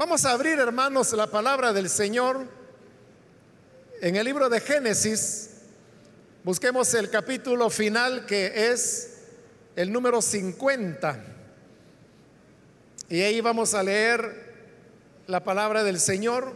Vamos 0.00 0.24
a 0.24 0.30
abrir, 0.30 0.58
hermanos, 0.58 1.12
la 1.12 1.26
palabra 1.26 1.74
del 1.74 1.90
Señor 1.90 2.48
en 4.00 4.16
el 4.16 4.24
libro 4.24 4.48
de 4.48 4.58
Génesis. 4.58 5.50
Busquemos 6.42 6.94
el 6.94 7.10
capítulo 7.10 7.68
final 7.68 8.24
que 8.24 8.70
es 8.72 9.24
el 9.76 9.92
número 9.92 10.22
50. 10.22 11.22
Y 13.10 13.20
ahí 13.20 13.42
vamos 13.42 13.74
a 13.74 13.82
leer 13.82 14.54
la 15.26 15.44
palabra 15.44 15.84
del 15.84 16.00
Señor. 16.00 16.54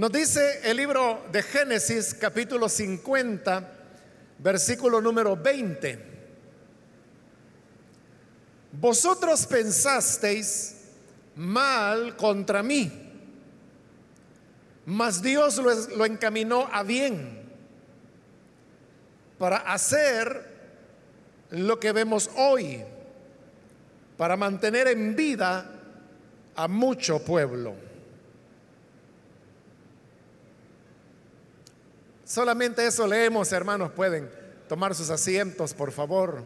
Nos 0.00 0.10
dice 0.10 0.62
el 0.64 0.78
libro 0.78 1.26
de 1.30 1.42
Génesis 1.42 2.14
capítulo 2.14 2.70
50, 2.70 3.70
versículo 4.38 4.98
número 4.98 5.36
20. 5.36 5.98
Vosotros 8.80 9.46
pensasteis 9.46 10.76
mal 11.36 12.16
contra 12.16 12.62
mí, 12.62 12.90
mas 14.86 15.20
Dios 15.20 15.58
lo, 15.58 15.70
lo 15.94 16.06
encaminó 16.06 16.66
a 16.72 16.82
bien 16.82 17.42
para 19.38 19.58
hacer 19.58 20.46
lo 21.50 21.78
que 21.78 21.92
vemos 21.92 22.30
hoy, 22.36 22.82
para 24.16 24.38
mantener 24.38 24.88
en 24.88 25.14
vida 25.14 25.70
a 26.56 26.68
mucho 26.68 27.22
pueblo. 27.22 27.89
Solamente 32.30 32.86
eso 32.86 33.08
leemos, 33.08 33.50
hermanos. 33.50 33.90
Pueden 33.90 34.30
tomar 34.68 34.94
sus 34.94 35.10
asientos, 35.10 35.74
por 35.74 35.90
favor. 35.90 36.44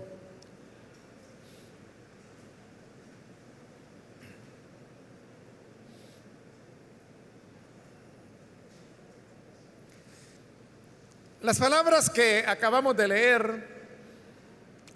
Las 11.42 11.58
palabras 11.58 12.08
que 12.08 12.42
acabamos 12.46 12.96
de 12.96 13.06
leer 13.06 13.68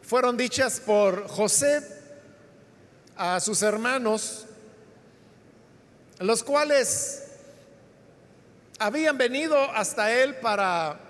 fueron 0.00 0.38
dichas 0.38 0.80
por 0.80 1.28
José 1.28 1.86
a 3.14 3.38
sus 3.40 3.60
hermanos, 3.60 4.46
los 6.18 6.42
cuales 6.42 7.27
habían 8.78 9.18
venido 9.18 9.58
hasta 9.72 10.12
él 10.12 10.36
para 10.36 11.00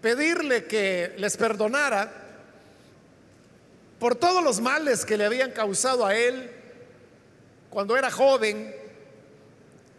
pedirle 0.00 0.64
que 0.64 1.14
les 1.18 1.36
perdonara 1.36 2.10
por 3.98 4.16
todos 4.16 4.42
los 4.42 4.60
males 4.60 5.04
que 5.04 5.16
le 5.16 5.26
habían 5.26 5.52
causado 5.52 6.06
a 6.06 6.16
él 6.16 6.50
cuando 7.68 7.96
era 7.96 8.10
joven, 8.10 8.74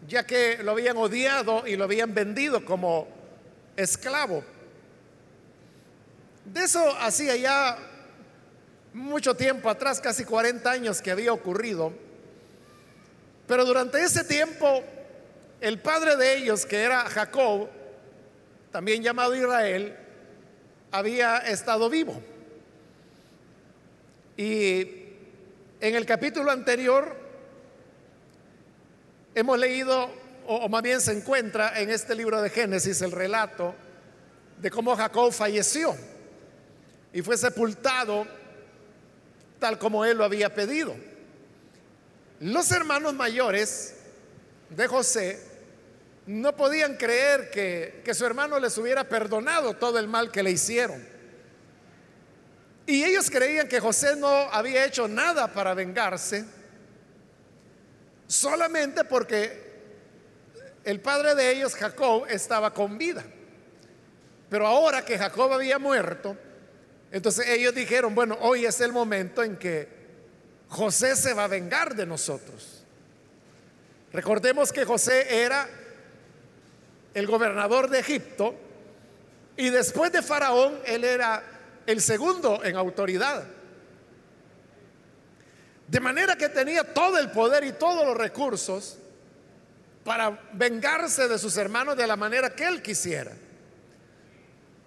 ya 0.08 0.26
que 0.26 0.62
lo 0.64 0.72
habían 0.72 0.98
odiado 0.98 1.66
y 1.66 1.76
lo 1.78 1.86
habían 1.86 2.14
vendido 2.14 2.66
como 2.66 3.08
esclavo. 3.78 4.44
De 6.46 6.64
eso 6.64 6.84
hacía 7.00 7.36
ya 7.38 7.78
mucho 8.94 9.36
tiempo 9.36 9.70
atrás, 9.70 10.02
casi 10.02 10.26
40 10.26 10.70
años 10.70 11.02
que 11.02 11.12
había 11.12 11.32
ocurrido. 11.32 11.94
Pero 13.52 13.66
durante 13.66 14.02
ese 14.02 14.24
tiempo, 14.24 14.82
el 15.60 15.78
padre 15.80 16.16
de 16.16 16.38
ellos, 16.38 16.66
que 16.66 16.84
era 16.84 17.02
Jacob, 17.02 17.68
también 18.72 19.04
llamado 19.04 19.36
Israel, 19.36 19.94
había 20.90 21.40
estado 21.40 21.90
vivo. 21.90 22.18
Y 24.38 24.80
en 25.82 25.96
el 25.96 26.06
capítulo 26.06 26.50
anterior 26.50 27.14
hemos 29.36 29.60
leído, 29.60 30.10
o, 30.48 30.70
más 30.70 30.82
bien 30.82 31.02
se 31.02 31.12
encuentra 31.12 31.78
en 31.78 31.90
este 31.90 32.16
libro 32.16 32.42
de 32.42 32.50
Génesis, 32.50 33.02
el 33.02 33.12
relato 33.12 33.76
de 34.62 34.72
cómo 34.72 34.96
Jacob 34.96 35.34
falleció 35.34 35.94
y 37.12 37.22
fue 37.22 37.36
sepultado 37.36 38.26
tal 39.60 39.78
como 39.78 40.06
él 40.06 40.20
lo 40.20 40.24
había 40.24 40.56
pedido. 40.56 41.11
Los 42.42 42.72
hermanos 42.72 43.14
mayores 43.14 43.94
de 44.72 44.88
José 44.88 45.40
no 46.26 46.56
podían 46.56 46.98
creer 46.98 47.52
que, 47.52 48.14
su 48.16 48.26
hermano 48.26 48.60
les 48.60 48.76
hubiera 48.80 49.08
perdonado 49.08 49.76
todo 49.76 50.00
el 50.00 50.08
mal 50.08 50.32
que 50.32 50.42
le 50.42 50.50
hicieron. 50.50 51.08
Y 52.88 53.04
ellos 53.04 53.30
creían 53.30 53.68
que 53.68 53.80
José 53.80 54.16
no 54.16 54.28
había 54.28 54.86
hecho 54.86 55.08
nada 55.08 55.54
para 55.54 55.76
vengarse, 55.76 56.44
solamente 58.26 59.04
porque 59.04 59.70
el 60.84 61.00
padre 61.00 61.36
de 61.36 61.52
ellos, 61.52 61.76
Jacob, 61.76 62.26
estaba 62.28 62.74
con 62.74 62.98
vida. 62.98 63.24
Pero 64.50 64.66
ahora 64.66 65.06
que 65.06 65.16
Jacob 65.16 65.54
había 65.54 65.78
muerto, 65.78 66.36
entonces 67.12 67.48
ellos 67.50 67.76
dijeron, 67.76 68.16
bueno, 68.16 68.36
hoy 68.42 68.66
es 68.66 68.82
el 68.82 68.92
momento 68.92 69.44
en 69.44 69.58
que 69.58 70.01
José 70.72 71.18
se 71.18 71.34
va 71.34 71.44
a 71.44 71.48
vengar 71.48 71.96
de 71.96 72.06
nosotros. 72.06 72.82
Recordemos 74.14 74.72
que 74.72 74.86
José 74.86 75.44
era 75.44 75.68
el 77.14 77.28
gobernador 77.28 77.90
de 77.90 78.00
Egipto 78.00 78.56
y 79.58 79.70
después 79.70 80.14
de 80.14 80.22
Faraón 80.22 80.80
él 80.86 81.04
era 81.04 81.44
el 81.86 82.00
segundo 82.00 82.64
en 82.64 82.78
autoridad. 82.78 83.44
De 85.88 86.00
manera 86.00 86.38
que 86.38 86.48
tenía 86.48 86.86
todo 86.94 87.18
el 87.18 87.32
poder 87.32 87.66
y 87.66 87.74
todos 87.74 88.06
los 88.06 88.16
recursos 88.16 88.98
para 90.06 90.42
vengarse 90.54 91.28
de 91.28 91.38
sus 91.38 91.58
hermanos 91.58 91.98
de 91.98 92.08
la 92.08 92.16
manera 92.16 92.56
que 92.56 92.66
él 92.66 92.82
quisiera. 92.82 93.34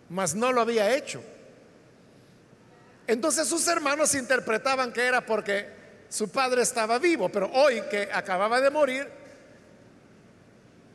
Mas 0.09 0.35
no 0.35 0.51
lo 0.51 0.63
había 0.63 0.97
hecho. 0.97 1.23
Entonces 3.07 3.47
sus 3.49 3.67
hermanos 3.69 4.15
interpretaban 4.15 4.93
que 4.93 5.03
era 5.03 5.25
porque 5.25 5.69
su 6.09 6.31
padre 6.31 6.63
estaba 6.63 6.99
vivo, 6.99 7.29
pero 7.29 7.51
hoy 7.53 7.83
que 7.91 8.09
acababa 8.13 8.61
de 8.61 8.71
morir, 8.71 9.09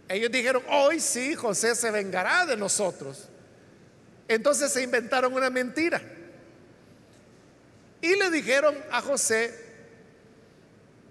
ellos 0.07 0.31
dijeron, 0.31 0.63
hoy 0.69 0.99
sí, 0.99 1.35
José 1.35 1.75
se 1.75 1.91
vengará 1.91 2.45
de 2.45 2.57
nosotros. 2.57 3.29
Entonces 4.27 4.71
se 4.71 4.81
inventaron 4.81 5.33
una 5.33 5.49
mentira. 5.49 6.01
Y 8.01 8.15
le 8.15 8.31
dijeron 8.31 8.75
a 8.91 9.01
José 9.01 9.53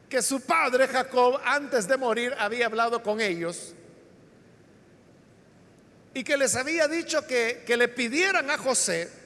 que 0.08 0.22
su 0.22 0.40
padre 0.40 0.88
Jacob 0.88 1.40
antes 1.44 1.86
de 1.86 1.96
morir 1.96 2.34
había 2.38 2.66
hablado 2.66 3.02
con 3.02 3.20
ellos 3.20 3.74
y 6.14 6.24
que 6.24 6.36
les 6.36 6.56
había 6.56 6.88
dicho 6.88 7.26
que, 7.26 7.62
que 7.66 7.76
le 7.76 7.88
pidieran 7.88 8.50
a 8.50 8.56
José 8.56 9.17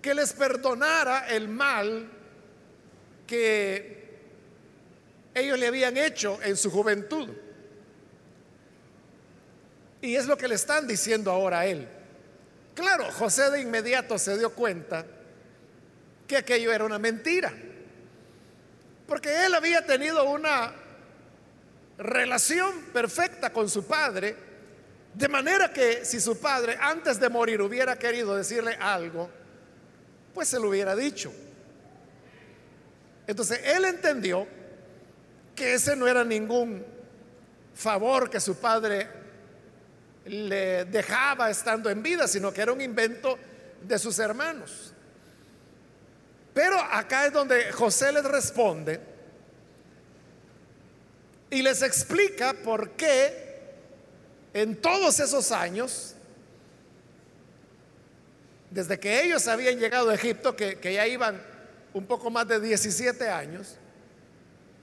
que 0.00 0.14
les 0.14 0.32
perdonara 0.32 1.28
el 1.28 1.48
mal 1.48 2.10
que 3.26 3.96
ellos 5.34 5.58
le 5.58 5.66
habían 5.66 5.96
hecho 5.96 6.38
en 6.42 6.56
su 6.56 6.70
juventud. 6.70 7.28
Y 10.00 10.14
es 10.16 10.26
lo 10.26 10.36
que 10.36 10.48
le 10.48 10.54
están 10.54 10.86
diciendo 10.86 11.30
ahora 11.30 11.60
a 11.60 11.66
él. 11.66 11.88
Claro, 12.74 13.10
José 13.12 13.50
de 13.50 13.60
inmediato 13.60 14.18
se 14.18 14.38
dio 14.38 14.52
cuenta 14.54 15.04
que 16.26 16.36
aquello 16.36 16.72
era 16.72 16.84
una 16.84 16.98
mentira. 16.98 17.52
Porque 19.06 19.46
él 19.46 19.54
había 19.54 19.84
tenido 19.84 20.24
una 20.24 20.72
relación 21.98 22.82
perfecta 22.92 23.52
con 23.52 23.68
su 23.68 23.86
padre, 23.86 24.36
de 25.14 25.28
manera 25.28 25.72
que 25.72 26.04
si 26.04 26.20
su 26.20 26.38
padre 26.38 26.76
antes 26.80 27.18
de 27.18 27.28
morir 27.28 27.62
hubiera 27.62 27.98
querido 27.98 28.36
decirle 28.36 28.76
algo, 28.80 29.30
pues 30.36 30.48
se 30.48 30.60
lo 30.60 30.68
hubiera 30.68 30.94
dicho. 30.94 31.32
Entonces 33.26 33.58
él 33.64 33.86
entendió 33.86 34.46
que 35.54 35.72
ese 35.72 35.96
no 35.96 36.06
era 36.06 36.24
ningún 36.24 36.84
favor 37.74 38.28
que 38.28 38.38
su 38.38 38.56
padre 38.56 39.08
le 40.26 40.84
dejaba 40.84 41.48
estando 41.48 41.88
en 41.88 42.02
vida, 42.02 42.28
sino 42.28 42.52
que 42.52 42.60
era 42.60 42.74
un 42.74 42.82
invento 42.82 43.38
de 43.80 43.98
sus 43.98 44.18
hermanos. 44.18 44.92
Pero 46.52 46.78
acá 46.78 47.24
es 47.24 47.32
donde 47.32 47.72
José 47.72 48.12
les 48.12 48.24
responde 48.24 49.00
y 51.48 51.62
les 51.62 51.80
explica 51.80 52.52
por 52.52 52.90
qué 52.90 53.72
en 54.52 54.76
todos 54.82 55.18
esos 55.18 55.50
años 55.50 56.15
desde 58.70 58.98
que 58.98 59.22
ellos 59.22 59.46
habían 59.48 59.78
llegado 59.78 60.10
a 60.10 60.14
Egipto, 60.14 60.56
que, 60.56 60.78
ya 60.82 61.06
iban 61.06 61.40
un 61.92 62.06
poco 62.06 62.30
más 62.30 62.46
de 62.48 62.60
17 62.60 63.28
años, 63.28 63.76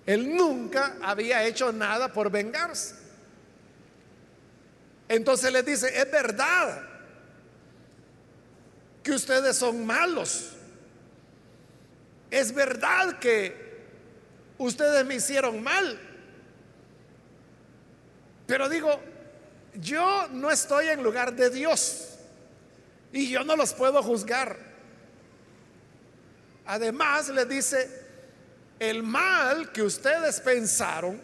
Él 0.05 0.35
nunca 0.35 0.95
había 1.01 1.43
hecho 1.43 1.71
nada 1.71 2.11
por 2.11 2.29
vengarse. 2.31 2.95
Entonces 5.07 5.51
les 5.51 5.65
dice, 5.65 6.01
es 6.01 6.09
verdad 6.11 6.83
que 9.03 9.11
ustedes 9.11 9.57
son 9.57 9.85
malos. 9.85 10.53
Es 12.31 12.53
verdad 12.53 13.19
que 13.19 13.83
ustedes 14.57 15.05
me 15.05 15.15
hicieron 15.15 15.61
mal. 15.61 15.99
Pero 18.47 18.69
digo, 18.69 18.99
yo 19.75 20.27
no 20.29 20.49
estoy 20.49 20.87
en 20.87 21.03
lugar 21.03 21.33
de 21.33 21.49
Dios 21.49 22.12
y 23.13 23.29
yo 23.29 23.43
no 23.43 23.55
los 23.55 23.73
puedo 23.73 24.01
juzgar. 24.01 24.57
Además, 26.65 27.29
le 27.29 27.45
dice, 27.45 27.87
el 28.79 29.03
mal 29.03 29.71
que 29.71 29.83
ustedes 29.83 30.41
pensaron, 30.41 31.21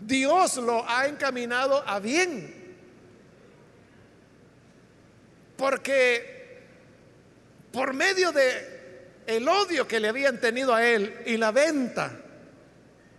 Dios 0.00 0.56
lo 0.56 0.88
ha 0.88 1.06
encaminado 1.06 1.82
a 1.86 1.98
bien. 1.98 2.54
Porque 5.56 6.62
por 7.72 7.92
medio 7.92 8.32
de 8.32 8.78
el 9.26 9.48
odio 9.48 9.86
que 9.86 10.00
le 10.00 10.08
habían 10.08 10.40
tenido 10.40 10.74
a 10.74 10.84
él 10.84 11.22
y 11.26 11.36
la 11.36 11.50
venta 11.50 12.12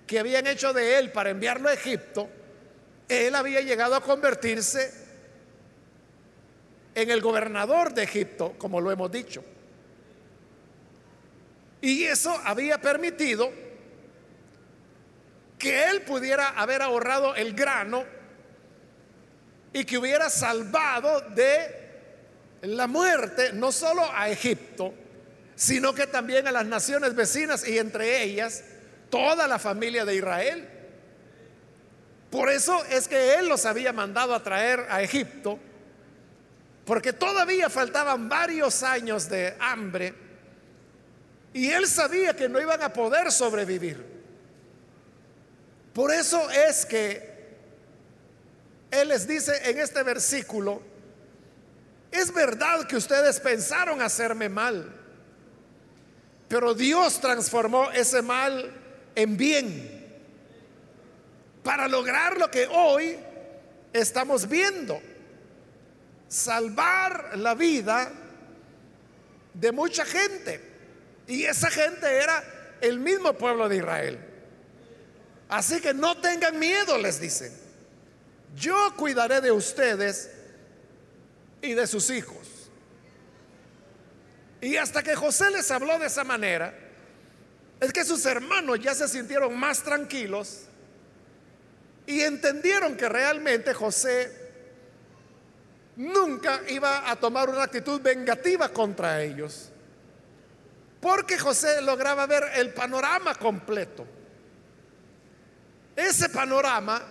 que 0.07 0.19
habían 0.19 0.47
hecho 0.47 0.73
de 0.73 0.97
él 0.97 1.11
para 1.11 1.29
enviarlo 1.29 1.69
a 1.69 1.73
Egipto, 1.73 2.29
él 3.07 3.35
había 3.35 3.61
llegado 3.61 3.95
a 3.95 4.01
convertirse 4.01 5.00
en 6.95 7.09
el 7.09 7.21
gobernador 7.21 7.93
de 7.93 8.03
Egipto, 8.03 8.55
como 8.57 8.81
lo 8.81 8.91
hemos 8.91 9.11
dicho. 9.11 9.43
Y 11.81 12.03
eso 12.03 12.39
había 12.43 12.79
permitido 12.79 13.51
que 15.57 15.85
él 15.85 16.01
pudiera 16.01 16.49
haber 16.49 16.81
ahorrado 16.81 17.35
el 17.35 17.53
grano 17.53 18.03
y 19.73 19.85
que 19.85 19.97
hubiera 19.97 20.29
salvado 20.29 21.21
de 21.29 21.81
la 22.63 22.87
muerte 22.87 23.53
no 23.53 23.71
solo 23.71 24.03
a 24.13 24.29
Egipto, 24.29 24.93
sino 25.55 25.93
que 25.93 26.07
también 26.07 26.47
a 26.47 26.51
las 26.51 26.65
naciones 26.65 27.15
vecinas 27.15 27.67
y 27.67 27.77
entre 27.77 28.23
ellas 28.23 28.63
toda 29.09 29.47
la 29.47 29.59
familia 29.59 30.05
de 30.05 30.15
Israel. 30.15 30.69
Por 32.29 32.49
eso 32.49 32.83
es 32.85 33.07
que 33.07 33.35
él 33.35 33.47
los 33.47 33.65
había 33.65 33.93
mandado 33.93 34.33
a 34.33 34.41
traer 34.41 34.85
a 34.89 35.01
Egipto, 35.01 35.59
porque 36.85 37.13
todavía 37.13 37.69
faltaban 37.69 38.27
varios 38.27 38.83
años 38.83 39.29
de 39.29 39.55
hambre 39.59 40.13
y 41.53 41.69
él 41.69 41.87
sabía 41.87 42.35
que 42.35 42.47
no 42.47 42.59
iban 42.59 42.81
a 42.81 42.93
poder 42.93 43.31
sobrevivir. 43.31 44.11
Por 45.93 46.11
eso 46.11 46.49
es 46.49 46.85
que 46.85 47.29
Él 48.89 49.09
les 49.09 49.27
dice 49.27 49.69
en 49.69 49.79
este 49.79 50.03
versículo, 50.03 50.81
es 52.11 52.33
verdad 52.33 52.85
que 52.87 52.95
ustedes 52.95 53.39
pensaron 53.39 54.01
hacerme 54.01 54.47
mal, 54.47 54.89
pero 56.47 56.73
Dios 56.73 57.19
transformó 57.19 57.91
ese 57.91 58.21
mal 58.21 58.71
en 59.15 59.37
bien 59.37 60.01
para 61.63 61.87
lograr 61.87 62.37
lo 62.37 62.49
que 62.49 62.67
hoy 62.67 63.17
estamos 63.93 64.47
viendo, 64.47 65.01
salvar 66.31 67.37
la 67.37 67.53
vida 67.55 68.09
de 69.53 69.71
mucha 69.73 70.05
gente. 70.05 70.61
Y 71.27 71.43
esa 71.43 71.69
gente 71.69 72.07
era 72.07 72.41
el 72.79 72.99
mismo 72.99 73.33
pueblo 73.33 73.67
de 73.67 73.75
Israel. 73.77 74.19
Así 75.49 75.81
que 75.81 75.93
no 75.93 76.17
tengan 76.21 76.57
miedo, 76.57 76.97
les 76.97 77.19
dicen. 77.19 77.51
Yo 78.55 78.95
cuidaré 78.95 79.41
de 79.41 79.51
ustedes 79.51 80.31
y 81.61 81.73
de 81.73 81.85
sus 81.85 82.09
hijos. 82.09 82.69
Y 84.61 84.77
hasta 84.77 85.03
que 85.03 85.15
José 85.15 85.49
les 85.51 85.69
habló 85.69 85.99
de 85.99 86.07
esa 86.07 86.23
manera, 86.23 86.73
es 87.81 87.91
que 87.91 88.05
sus 88.05 88.25
hermanos 88.25 88.79
ya 88.79 88.95
se 88.95 89.07
sintieron 89.09 89.57
más 89.59 89.83
tranquilos 89.83 90.61
y 92.05 92.21
entendieron 92.21 92.95
que 92.95 93.09
realmente 93.09 93.73
José 93.73 94.40
nunca 95.95 96.61
iba 96.69 97.09
a 97.09 97.15
tomar 97.15 97.49
una 97.49 97.63
actitud 97.63 98.01
vengativa 98.01 98.69
contra 98.69 99.21
ellos 99.21 99.71
porque 101.01 101.37
José 101.37 101.81
lograba 101.81 102.27
ver 102.27 102.43
el 102.55 102.73
panorama 102.73 103.33
completo. 103.35 104.05
Ese 105.95 106.29
panorama 106.29 107.01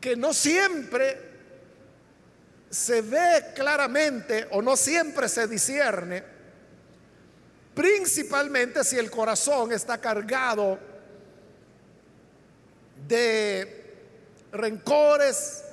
que 0.00 0.16
no 0.16 0.32
siempre 0.32 1.26
se 2.70 3.02
ve 3.02 3.52
claramente 3.54 4.46
o 4.52 4.62
no 4.62 4.76
siempre 4.76 5.28
se 5.28 5.48
discierne, 5.48 6.22
principalmente 7.74 8.84
si 8.84 8.96
el 8.98 9.10
corazón 9.10 9.72
está 9.72 9.98
cargado 9.98 10.78
de 13.08 13.84
rencores, 14.52 15.64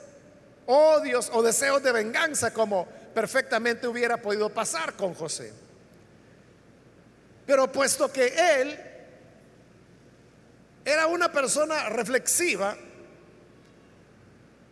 odios 0.65 1.29
o 1.33 1.41
deseos 1.41 1.81
de 1.83 1.91
venganza, 1.91 2.53
como 2.53 2.85
perfectamente 3.13 3.87
hubiera 3.87 4.17
podido 4.17 4.49
pasar 4.49 4.93
con 4.93 5.13
José. 5.13 5.53
Pero 7.45 7.71
puesto 7.71 8.11
que 8.11 8.33
él 8.61 8.79
era 10.85 11.07
una 11.07 11.31
persona 11.31 11.89
reflexiva, 11.89 12.75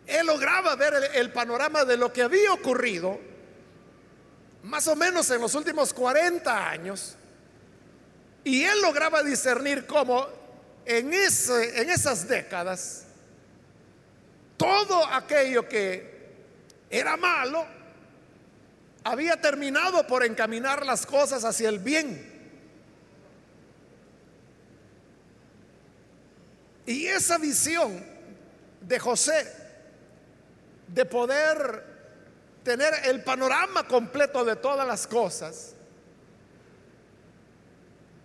él 0.06 0.26
lograba 0.26 0.74
ver 0.76 1.10
el, 1.14 1.32
panorama 1.32 1.84
de 1.84 1.96
lo 1.96 2.12
que 2.12 2.22
había 2.22 2.52
ocurrido 2.52 3.18
más 4.64 4.86
o 4.88 4.96
menos 4.96 5.30
en 5.30 5.40
los 5.40 5.54
últimos 5.54 5.92
40 5.92 6.68
años, 6.68 7.16
y 8.44 8.64
él 8.64 8.80
lograba 8.80 9.22
discernir 9.22 9.86
cómo 9.86 10.26
en, 10.84 11.12
en 11.12 11.90
esas 11.90 12.28
décadas 12.28 13.01
todo 14.56 15.04
aquello 15.06 15.68
que 15.68 16.12
era 16.90 17.16
malo 17.16 17.66
había 19.04 19.40
terminado 19.40 20.06
por 20.06 20.24
encaminar 20.24 20.86
las 20.86 21.06
cosas 21.06 21.44
hacia 21.44 21.68
el 21.68 21.78
bien. 21.78 22.30
Y 26.86 27.06
esa 27.06 27.38
visión 27.38 28.04
de 28.80 28.98
José 28.98 29.52
de 30.88 31.04
poder 31.04 31.92
tener 32.62 32.92
el 33.04 33.22
panorama 33.22 33.86
completo 33.86 34.44
de 34.44 34.56
todas 34.56 34.86
las 34.86 35.06
cosas, 35.06 35.74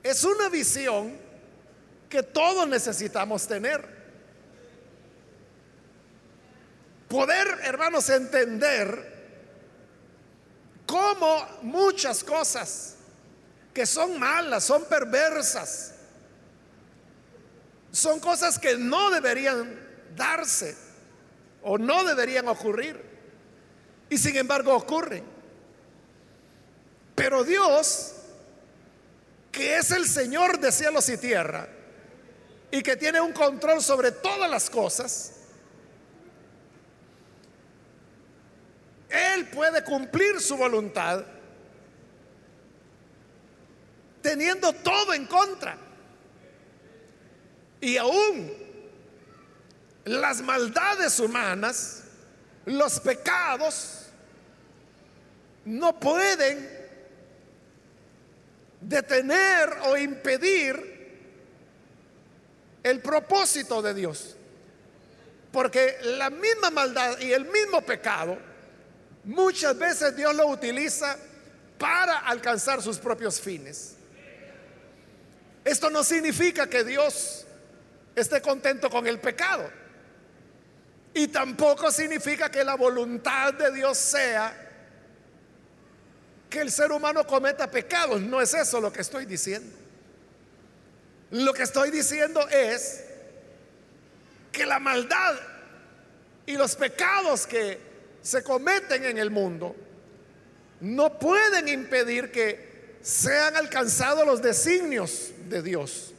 es 0.04 0.24
una 0.24 0.50
visión 0.50 1.18
que 2.10 2.24
todos 2.24 2.68
necesitamos 2.68 3.48
tener. 3.48 3.97
Poder, 7.08 7.48
hermanos, 7.64 8.10
entender 8.10 9.16
cómo 10.86 11.46
muchas 11.62 12.24
cosas 12.24 12.96
que 13.74 13.86
son 13.86 14.20
malas, 14.20 14.64
son 14.64 14.86
perversas, 14.86 15.94
son 17.92 18.20
cosas 18.20 18.60
que 18.60 18.78
no 18.78 19.10
deberían 19.10 19.80
darse 20.16 20.76
o 21.62 21.78
no 21.78 22.04
deberían 22.04 22.48
ocurrir. 22.48 23.02
Y 24.10 24.18
sin 24.18 24.36
embargo 24.38 24.76
ocurren. 24.76 25.24
Pero 27.16 27.44
Dios, 27.44 28.14
que 29.52 29.78
es 29.78 29.92
el 29.92 30.08
Señor 30.08 30.60
de 30.60 30.72
cielos 30.72 31.10
y 31.10 31.18
tierra, 31.18 31.68
y 32.70 32.82
que 32.84 32.96
tiene 32.96 33.22
un 33.22 33.34
control 33.34 33.82
sobre 33.82 34.12
todas 34.12 34.50
las 34.50 34.70
cosas, 34.70 35.37
Él 39.18 39.48
puede 39.48 39.84
cumplir 39.84 40.40
su 40.40 40.56
voluntad 40.58 41.24
teniendo 44.22 44.74
todo 44.74 45.14
en 45.14 45.26
contra. 45.26 45.78
Y 47.80 47.98
aún 47.98 48.52
las 50.04 50.42
maldades 50.42 51.20
humanas, 51.20 52.04
los 52.66 53.00
pecados, 53.00 54.08
no 55.66 56.00
pueden 56.00 56.78
detener 58.82 59.78
o 59.86 59.98
impedir 59.98 60.98
el 62.84 63.02
propósito 63.02 63.82
de 63.82 63.94
Dios. 63.94 64.36
Porque 65.52 65.98
la 66.04 66.30
misma 66.30 66.70
maldad 66.70 67.20
y 67.20 67.32
el 67.32 67.46
mismo 67.46 67.82
pecado, 67.82 68.38
muchas 69.28 69.78
veces 69.78 70.16
Dios 70.16 70.34
lo 70.36 70.48
utiliza 70.48 71.18
para 71.78 72.20
alcanzar 72.20 72.82
sus 72.82 72.98
propios 72.98 73.40
fines. 73.40 73.94
Esto 75.64 75.90
no 75.90 76.04
significa 76.04 76.68
que 76.68 76.84
Dios 76.84 77.46
esté 78.16 78.42
contento 78.42 78.90
con 78.90 79.06
el 79.06 79.20
pecado. 79.20 79.70
Y 81.14 81.28
tampoco 81.28 81.92
significa 81.92 82.50
que 82.50 82.64
la 82.64 82.76
voluntad 82.76 83.54
de 83.54 83.72
Dios 83.72 83.98
sea 83.98 84.66
que 86.50 86.62
el 86.62 86.72
ser 86.72 86.92
humano 86.92 87.28
cometa 87.28 87.70
pecados. 87.70 88.22
No 88.22 88.42
es 88.42 88.54
eso 88.54 88.80
lo 88.80 88.92
que 88.94 89.02
estoy 89.02 89.26
diciendo. 89.26 89.76
Lo 91.32 91.54
que 91.54 91.64
estoy 91.64 91.92
diciendo 91.92 92.48
es 92.48 93.04
que 94.52 94.66
la 94.66 94.80
maldad 94.80 95.36
y 96.46 96.54
los 96.54 96.76
pecados 96.76 97.46
que 97.46 97.87
se 98.28 98.44
cometen 98.44 99.06
en 99.06 99.18
el 99.20 99.32
mundo 99.32 99.74
no 100.82 101.18
pueden 101.18 101.70
impedir 101.70 102.30
que 102.30 102.98
sean 103.02 103.56
alcanzados 103.56 104.26
los 104.26 104.42
designios 104.42 105.32
de 105.48 105.62
Dios. 105.62 106.14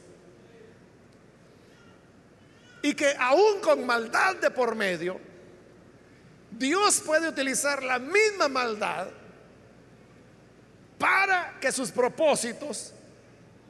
Y 2.81 2.95
que 2.95 3.13
aún 3.19 3.61
con 3.61 3.85
maldad 3.85 4.37
de 4.37 4.49
por 4.49 4.73
medio, 4.73 5.19
Dios 6.49 6.99
puede 7.05 7.29
utilizar 7.29 7.83
la 7.83 7.99
misma 7.99 8.47
maldad 8.47 9.09
para 10.97 11.59
que 11.61 11.71
sus 11.71 11.91
propósitos 11.91 12.91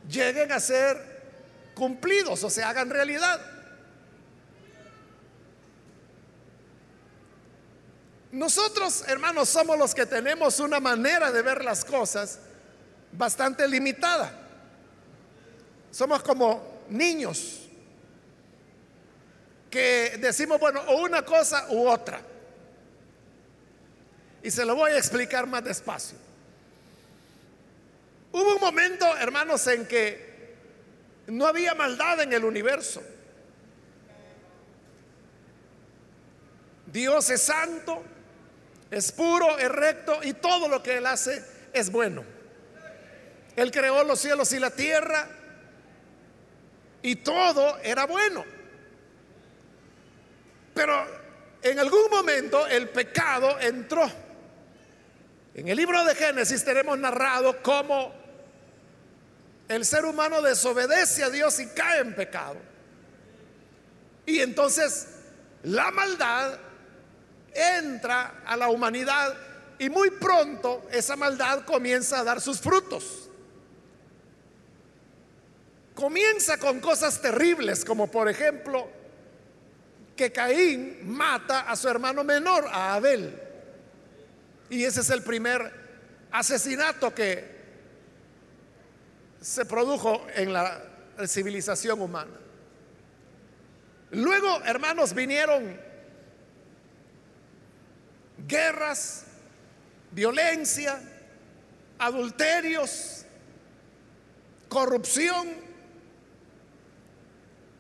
lleguen 0.09 0.53
a 0.53 0.61
ser 0.61 0.97
cumplidos 1.75 2.41
o 2.45 2.49
se 2.49 2.63
hagan 2.63 2.89
realidad. 2.89 3.58
Nosotros, 8.39 9.03
hermanos, 9.05 9.49
somos 9.49 9.77
los 9.77 9.93
que 9.93 10.05
tenemos 10.05 10.61
una 10.61 10.79
manera 10.79 11.29
de 11.29 11.41
ver 11.41 11.61
las 11.61 11.83
cosas 11.83 12.39
bastante 13.11 13.67
limitada. 13.67 14.31
Somos 15.91 16.23
como 16.23 16.85
niños 16.87 17.67
que 19.69 20.17
decimos, 20.21 20.57
bueno, 20.57 20.79
o 20.87 21.01
una 21.01 21.25
cosa 21.25 21.65
u 21.71 21.85
otra. 21.85 22.21
Y 24.41 24.49
se 24.49 24.63
lo 24.63 24.73
voy 24.73 24.91
a 24.91 24.97
explicar 24.97 25.45
más 25.45 25.65
despacio. 25.65 26.17
Hubo 28.31 28.55
un 28.55 28.61
momento, 28.61 29.17
hermanos, 29.17 29.67
en 29.67 29.85
que 29.85 30.55
no 31.27 31.45
había 31.45 31.75
maldad 31.75 32.21
en 32.21 32.31
el 32.31 32.45
universo. 32.45 33.03
Dios 36.85 37.29
es 37.31 37.41
santo, 37.41 38.01
es 38.91 39.11
puro, 39.11 39.57
es 39.57 39.69
recto 39.69 40.19
y 40.23 40.33
todo 40.33 40.67
lo 40.67 40.81
que 40.81 40.97
Él 40.97 41.05
hace 41.05 41.43
es 41.73 41.91
bueno. 41.91 42.23
Él 43.55 43.71
creó 43.71 44.03
los 44.03 44.19
cielos 44.19 44.51
y 44.53 44.59
la 44.59 44.71
tierra 44.71 45.27
y 47.01 47.17
todo 47.17 47.77
era 47.79 48.05
bueno. 48.05 48.45
Pero 50.73 51.05
en 51.61 51.79
algún 51.79 52.09
momento 52.09 52.65
el 52.67 52.89
pecado 52.89 53.59
entró. 53.59 54.09
En 55.53 55.67
el 55.67 55.77
libro 55.77 56.03
de 56.05 56.15
Génesis 56.15 56.63
tenemos 56.63 56.97
narrado 56.97 57.61
cómo 57.61 58.13
el 59.67 59.85
ser 59.85 60.05
humano 60.05 60.41
desobedece 60.41 61.23
a 61.23 61.29
Dios 61.29 61.59
y 61.59 61.67
cae 61.67 61.99
en 61.99 62.15
pecado. 62.15 62.57
Y 64.25 64.39
entonces 64.39 65.07
la 65.63 65.91
maldad 65.91 66.57
entra 67.59 68.41
a 68.45 68.55
la 68.55 68.69
humanidad 68.69 69.35
y 69.77 69.89
muy 69.89 70.11
pronto 70.11 70.87
esa 70.91 71.15
maldad 71.15 71.63
comienza 71.65 72.19
a 72.19 72.23
dar 72.23 72.41
sus 72.41 72.59
frutos. 72.59 73.29
Comienza 75.95 76.57
con 76.57 76.79
cosas 76.79 77.21
terribles 77.21 77.83
como 77.83 78.09
por 78.09 78.29
ejemplo 78.29 78.89
que 80.15 80.31
Caín 80.31 80.99
mata 81.03 81.61
a 81.61 81.75
su 81.75 81.87
hermano 81.87 82.23
menor, 82.23 82.67
a 82.67 82.95
Abel. 82.95 83.41
Y 84.69 84.83
ese 84.83 85.01
es 85.01 85.09
el 85.09 85.23
primer 85.23 85.71
asesinato 86.31 87.13
que 87.13 87.59
se 89.41 89.65
produjo 89.65 90.27
en 90.35 90.51
la 90.53 90.83
civilización 91.25 92.01
humana. 92.01 92.37
Luego, 94.11 94.61
hermanos, 94.65 95.13
vinieron 95.13 95.79
guerras, 98.49 99.23
violencia, 100.11 100.99
adulterios, 101.99 103.25
corrupción. 104.67 105.47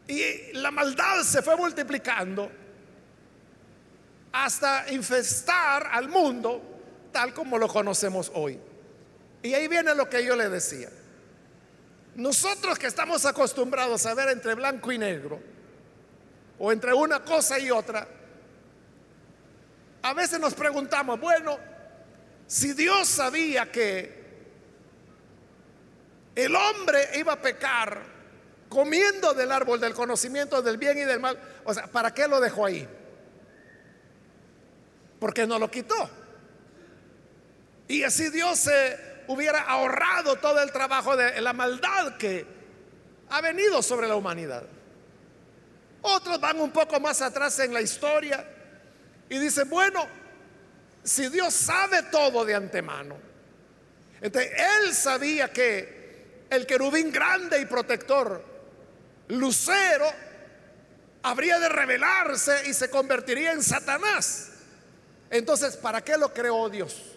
Y 0.07 0.53
la 0.53 0.71
maldad 0.71 1.23
se 1.23 1.41
fue 1.41 1.57
multiplicando 1.57 2.49
hasta 4.31 4.91
infestar 4.91 5.89
al 5.91 6.07
mundo 6.07 6.61
tal 7.11 7.33
como 7.33 7.57
lo 7.57 7.67
conocemos 7.67 8.31
hoy. 8.33 8.59
Y 9.41 9.53
ahí 9.53 9.67
viene 9.67 9.93
lo 9.95 10.09
que 10.09 10.23
yo 10.23 10.35
le 10.35 10.49
decía. 10.49 10.89
Nosotros 12.15 12.77
que 12.77 12.87
estamos 12.87 13.25
acostumbrados 13.25 14.05
a 14.05 14.13
ver 14.13 14.29
entre 14.29 14.53
blanco 14.53 14.91
y 14.91 14.97
negro, 14.97 15.39
o 16.57 16.71
entre 16.71 16.93
una 16.93 17.23
cosa 17.23 17.57
y 17.57 17.71
otra, 17.71 18.07
a 20.01 20.13
veces 20.13 20.39
nos 20.39 20.53
preguntamos, 20.53 21.19
bueno, 21.19 21.57
si 22.47 22.73
Dios 22.73 23.07
sabía 23.07 23.71
que 23.71 24.19
el 26.35 26.55
hombre 26.55 27.09
iba 27.15 27.33
a 27.33 27.41
pecar 27.41 28.01
comiendo 28.69 29.33
del 29.33 29.51
árbol 29.51 29.79
del 29.79 29.93
conocimiento 29.93 30.61
del 30.61 30.77
bien 30.77 30.97
y 30.97 31.01
del 31.01 31.19
mal, 31.19 31.37
o 31.65 31.73
sea, 31.73 31.87
¿para 31.87 32.13
qué 32.13 32.27
lo 32.27 32.39
dejó 32.39 32.65
ahí? 32.65 32.87
Porque 35.19 35.45
no 35.45 35.59
lo 35.59 35.69
quitó. 35.69 36.09
Y 37.87 38.03
así 38.03 38.29
Dios 38.29 38.59
se 38.59 39.23
hubiera 39.27 39.61
ahorrado 39.63 40.37
todo 40.37 40.61
el 40.61 40.71
trabajo 40.71 41.17
de 41.17 41.41
la 41.41 41.53
maldad 41.53 42.17
que 42.17 42.45
ha 43.29 43.41
venido 43.41 43.81
sobre 43.81 44.07
la 44.07 44.15
humanidad. 44.15 44.63
Otros 46.01 46.39
van 46.39 46.61
un 46.61 46.71
poco 46.71 46.99
más 46.99 47.21
atrás 47.21 47.59
en 47.59 47.73
la 47.73 47.81
historia 47.81 48.45
y 49.29 49.37
dice, 49.37 49.63
bueno, 49.63 50.07
si 51.03 51.29
Dios 51.29 51.53
sabe 51.53 52.03
todo 52.03 52.43
de 52.45 52.55
antemano, 52.55 53.17
entonces 54.21 54.51
Él 54.57 54.93
sabía 54.93 55.51
que 55.53 56.45
el 56.49 56.65
querubín 56.65 57.11
grande 57.11 57.61
y 57.61 57.65
protector, 57.65 58.43
Lucero, 59.29 60.11
habría 61.21 61.59
de 61.59 61.69
rebelarse 61.69 62.67
y 62.67 62.73
se 62.73 62.89
convertiría 62.89 63.51
en 63.51 63.63
Satanás. 63.63 64.51
Entonces, 65.29 65.77
¿para 65.77 66.03
qué 66.03 66.17
lo 66.17 66.33
creó 66.33 66.69
Dios? 66.69 67.15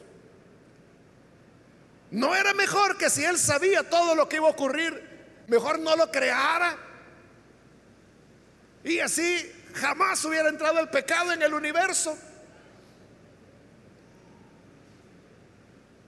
¿No 2.10 2.36
era 2.36 2.52
mejor 2.52 2.98
que 2.98 3.08
si 3.08 3.24
Él 3.24 3.38
sabía 3.38 3.88
todo 3.88 4.14
lo 4.14 4.28
que 4.28 4.36
iba 4.36 4.48
a 4.48 4.50
ocurrir, 4.50 5.02
mejor 5.46 5.78
no 5.78 5.96
lo 5.96 6.10
creara? 6.10 6.76
Y 8.84 8.98
así 8.98 9.50
jamás 9.74 10.24
hubiera 10.24 10.48
entrado 10.48 10.80
el 10.80 10.88
pecado 10.88 11.32
en 11.32 11.42
el 11.42 11.54
universo. 11.54 12.16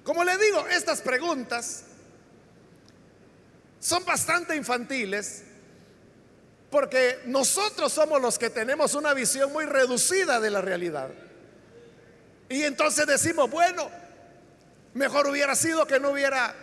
Como 0.03 0.23
le 0.23 0.37
digo, 0.37 0.67
estas 0.69 1.01
preguntas 1.01 1.85
son 3.81 4.05
bastante 4.05 4.55
infantiles 4.55 5.45
porque 6.71 7.21
nosotros 7.27 7.93
somos 7.93 8.21
los 8.21 8.39
que 8.39 8.51
tenemos 8.51 8.95
una 8.95 9.15
visión 9.15 9.53
muy 9.53 9.65
reducida 9.65 10.41
de 10.41 10.51
la 10.51 10.61
realidad. 10.61 11.11
Y 12.49 12.63
entonces 12.65 13.07
decimos, 13.07 13.51
bueno, 13.51 13.91
mejor 14.93 15.29
hubiera 15.29 15.55
sido 15.55 15.87
que 15.87 16.01
no 16.01 16.11
hubiera 16.11 16.55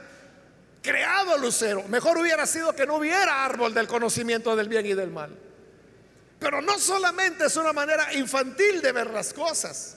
creado 0.82 1.38
lucero, 1.38 1.84
mejor 1.88 2.18
hubiera 2.18 2.46
sido 2.46 2.76
que 2.76 2.86
no 2.86 2.96
hubiera 2.96 3.46
árbol 3.46 3.74
del 3.74 3.88
conocimiento 3.88 4.56
del 4.56 4.68
bien 4.68 4.86
y 4.86 4.94
del 4.94 5.12
mal. 5.12 5.38
Pero 6.42 6.60
no 6.60 6.80
solamente 6.80 7.46
es 7.46 7.56
una 7.56 7.72
manera 7.72 8.12
infantil 8.16 8.82
de 8.82 8.92
ver 8.92 9.12
las 9.12 9.32
cosas, 9.32 9.96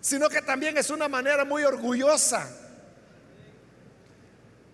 sino 0.00 0.26
que 0.30 0.40
también 0.40 0.78
es 0.78 0.88
una 0.88 1.06
manera 1.06 1.44
muy 1.44 1.64
orgullosa. 1.64 2.48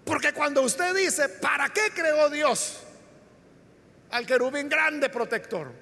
Porque 0.05 0.33
cuando 0.33 0.63
usted 0.63 0.95
dice, 0.95 1.29
¿para 1.29 1.71
qué 1.71 1.91
creó 1.93 2.31
Dios 2.31 2.79
al 4.11 4.25
querubín 4.25 4.69
grande 4.69 5.09
protector? 5.09 5.73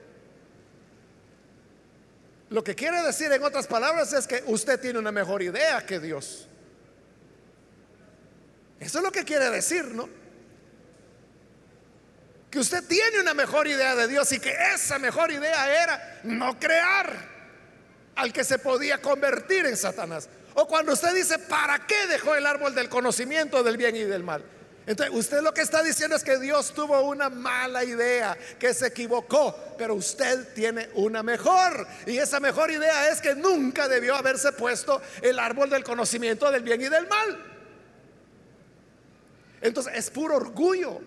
Lo 2.49 2.65
que 2.65 2.75
quiere 2.75 3.03
decir 3.03 3.31
en 3.31 3.43
otras 3.43 3.67
palabras 3.67 4.11
es 4.15 4.27
que 4.27 4.43
usted 4.47 4.81
tiene 4.81 4.99
una 4.99 5.13
mejor 5.13 5.43
idea 5.43 5.85
que 5.85 6.01
Dios. 6.01 6.49
Eso 8.81 8.99
es 8.99 9.05
lo 9.05 9.13
que 9.13 9.23
quiere 9.23 9.51
decir, 9.51 9.85
¿no? 9.89 10.09
Usted 12.59 12.85
tiene 12.85 13.21
una 13.21 13.35
mejor 13.35 13.67
idea 13.67 13.95
de 13.95 14.09
Dios 14.09 14.31
y 14.33 14.39
que 14.39 14.55
esa 14.75 14.99
mejor 14.99 15.31
idea 15.31 15.83
era 15.83 16.21
no 16.25 16.59
crear 16.59 17.37
al 18.15 18.33
que 18.33 18.45
se 18.45 18.59
podía 18.59 19.01
convertir 19.01 19.67
en 19.67 19.77
Satanás. 19.77 20.29
O 20.55 20.67
cuando 20.67 20.93
usted 20.93 21.15
dice, 21.15 21.39
¿para 21.39 21.87
qué 21.87 22.07
dejó 22.09 22.35
el 22.35 22.47
árbol 22.47 22.75
del 22.75 22.89
conocimiento 22.89 23.63
del 23.63 23.77
bien 23.77 23.95
y 23.97 24.05
del 24.05 24.23
mal? 24.23 24.43
Entonces, 24.87 25.15
usted 25.15 25.43
lo 25.43 25.53
que 25.53 25.63
está 25.63 25.83
diciendo 25.83 26.15
es 26.15 26.23
que 26.23 26.39
Dios 26.39 26.73
tuvo 26.73 27.01
una 27.01 27.29
mala 27.29 27.85
idea, 27.85 28.39
que 28.59 28.73
se 28.73 28.87
equivocó, 28.87 29.55
pero 29.77 29.97
usted 29.97 30.55
tiene 30.55 30.89
una 30.95 31.25
mejor. 31.25 31.87
Y 32.07 32.19
esa 32.19 32.39
mejor 32.39 32.71
idea 32.71 33.11
es 33.11 33.21
que 33.21 33.35
nunca 33.35 33.89
debió 33.89 34.15
haberse 34.15 34.53
puesto 34.53 35.03
el 35.23 35.41
árbol 35.41 35.69
del 35.69 35.83
conocimiento 35.83 36.51
del 36.53 36.63
bien 36.63 36.81
y 36.81 36.89
del 36.89 37.09
mal. 37.09 37.39
Entonces, 39.61 39.93
es 39.97 40.11
puro 40.11 40.37
orgullo, 40.37 41.01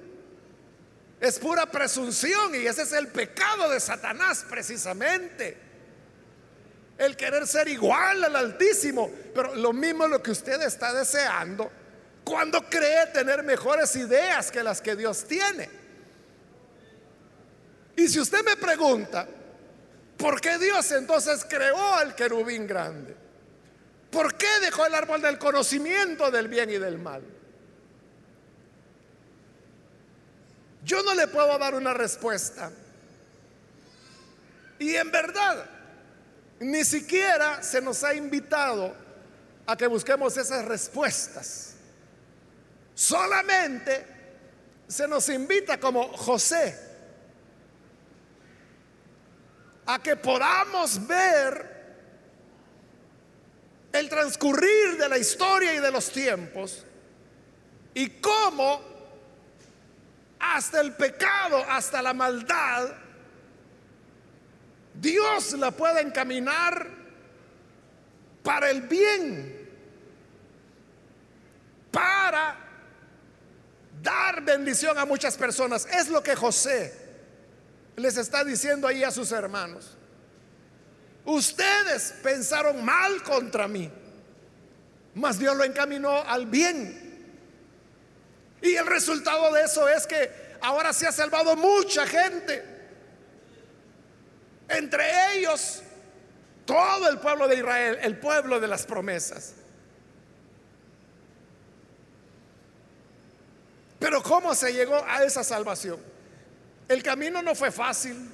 es 1.20 1.38
pura 1.38 1.66
presunción 1.66 2.56
y 2.56 2.66
ese 2.66 2.84
es 2.84 2.94
el 2.94 3.10
pecado 3.10 3.70
de 3.70 3.80
Satanás 3.80 4.46
precisamente. 4.48 5.58
El 6.98 7.16
querer 7.16 7.48
ser 7.48 7.68
igual 7.68 8.24
al 8.24 8.36
Altísimo, 8.36 9.10
pero 9.34 9.56
lo 9.56 9.74
mismo 9.74 10.08
lo 10.08 10.22
que 10.22 10.32
usted 10.32 10.62
está 10.62 10.94
deseando 10.94 11.72
cuando 12.24 12.62
cree 12.70 13.08
tener 13.08 13.44
mejores 13.44 13.96
ideas 13.96 14.52
que 14.52 14.64
las 14.64 14.82
que 14.82 14.96
Dios 14.96 15.26
tiene. 15.26 15.70
Y 17.96 18.08
si 18.08 18.20
usted 18.20 18.44
me 18.46 18.56
pregunta, 18.56 19.28
¿por 20.18 20.40
qué 20.40 20.58
Dios 20.58 20.92
entonces 20.92 21.46
creó 21.50 21.96
al 21.96 22.16
querubín 22.16 22.66
grande? 22.68 23.16
¿Por 24.10 24.36
qué 24.36 24.48
dejó 24.62 24.86
el 24.86 24.96
árbol 24.96 25.22
del 25.22 25.38
conocimiento 25.38 26.32
del 26.32 26.48
bien 26.48 26.70
y 26.70 26.78
del 26.78 26.98
mal? 26.98 27.22
Yo 30.84 31.04
no 31.04 31.14
le 31.14 31.28
puedo 31.28 31.58
dar 31.58 31.76
una 31.76 31.94
respuesta. 31.94 32.72
Y 34.80 34.96
en 34.96 35.12
verdad, 35.12 35.66
ni 36.60 36.84
siquiera 36.84 37.62
se 37.62 37.82
nos 37.82 38.04
ha 38.04 38.14
invitado 38.14 38.96
a 39.66 39.76
que 39.76 39.88
busquemos 39.88 40.36
esas 40.38 40.66
respuestas. 40.66 41.76
Solamente 42.96 44.06
se 44.88 45.08
nos 45.08 45.30
invita 45.30 45.80
como 45.80 46.08
José 46.18 46.88
a 49.86 50.02
que 50.02 50.16
podamos 50.16 51.08
ver 51.08 51.80
el 53.92 54.10
transcurrir 54.10 54.98
de 54.98 55.10
la 55.10 55.18
historia 55.18 55.74
y 55.74 55.80
de 55.80 55.92
los 55.92 56.12
tiempos 56.12 56.86
y 57.94 58.10
cómo 58.22 58.82
hasta 60.40 60.80
el 60.82 60.94
pecado, 60.94 61.64
hasta 61.68 62.02
la 62.02 62.14
maldad, 62.14 62.90
Dios 64.94 65.54
la 65.54 65.72
puede 65.72 66.02
encaminar 66.02 66.88
para 68.44 68.70
el 68.70 68.82
bien, 68.84 69.70
para 71.92 72.58
dar 74.02 74.42
bendición 74.42 74.98
a 74.98 75.06
muchas 75.06 75.38
personas. 75.38 75.86
Es 75.86 76.10
lo 76.10 76.24
que 76.24 76.36
José 76.36 76.94
les 77.96 78.18
está 78.18 78.44
diciendo 78.44 78.88
ahí 78.88 79.04
a 79.04 79.12
sus 79.12 79.32
hermanos. 79.32 79.98
Ustedes 81.26 82.16
pensaron 82.24 82.84
mal 82.84 83.22
contra 83.24 83.68
mí, 83.68 83.92
mas 85.16 85.38
Dios 85.38 85.56
lo 85.56 85.64
encaminó 85.64 86.24
al 86.24 86.46
bien. 86.46 87.09
Y 88.62 88.76
el 88.76 88.86
resultado 88.86 89.54
de 89.54 89.64
eso 89.64 89.88
es 89.88 90.06
que 90.06 90.32
ahora 90.62 90.94
se 90.94 91.08
ha 91.08 91.12
salvado 91.12 91.56
mucha 91.56 92.06
gente. 92.06 92.64
Entre 94.68 95.38
ellos, 95.38 95.82
todo 96.66 97.10
el 97.10 97.20
pueblo 97.20 97.48
de 97.48 97.56
Israel, 97.56 98.00
el 98.02 98.18
pueblo 98.18 98.60
de 98.60 98.68
las 98.68 98.86
promesas. 98.86 99.54
Pero 104.00 104.24
¿cómo 104.24 104.56
se 104.56 104.72
llegó 104.72 105.04
a 105.08 105.24
esa 105.24 105.44
salvación? 105.44 106.00
El 106.88 107.04
camino 107.04 107.42
no 107.42 107.54
fue 107.54 107.72
fácil. 107.72 108.32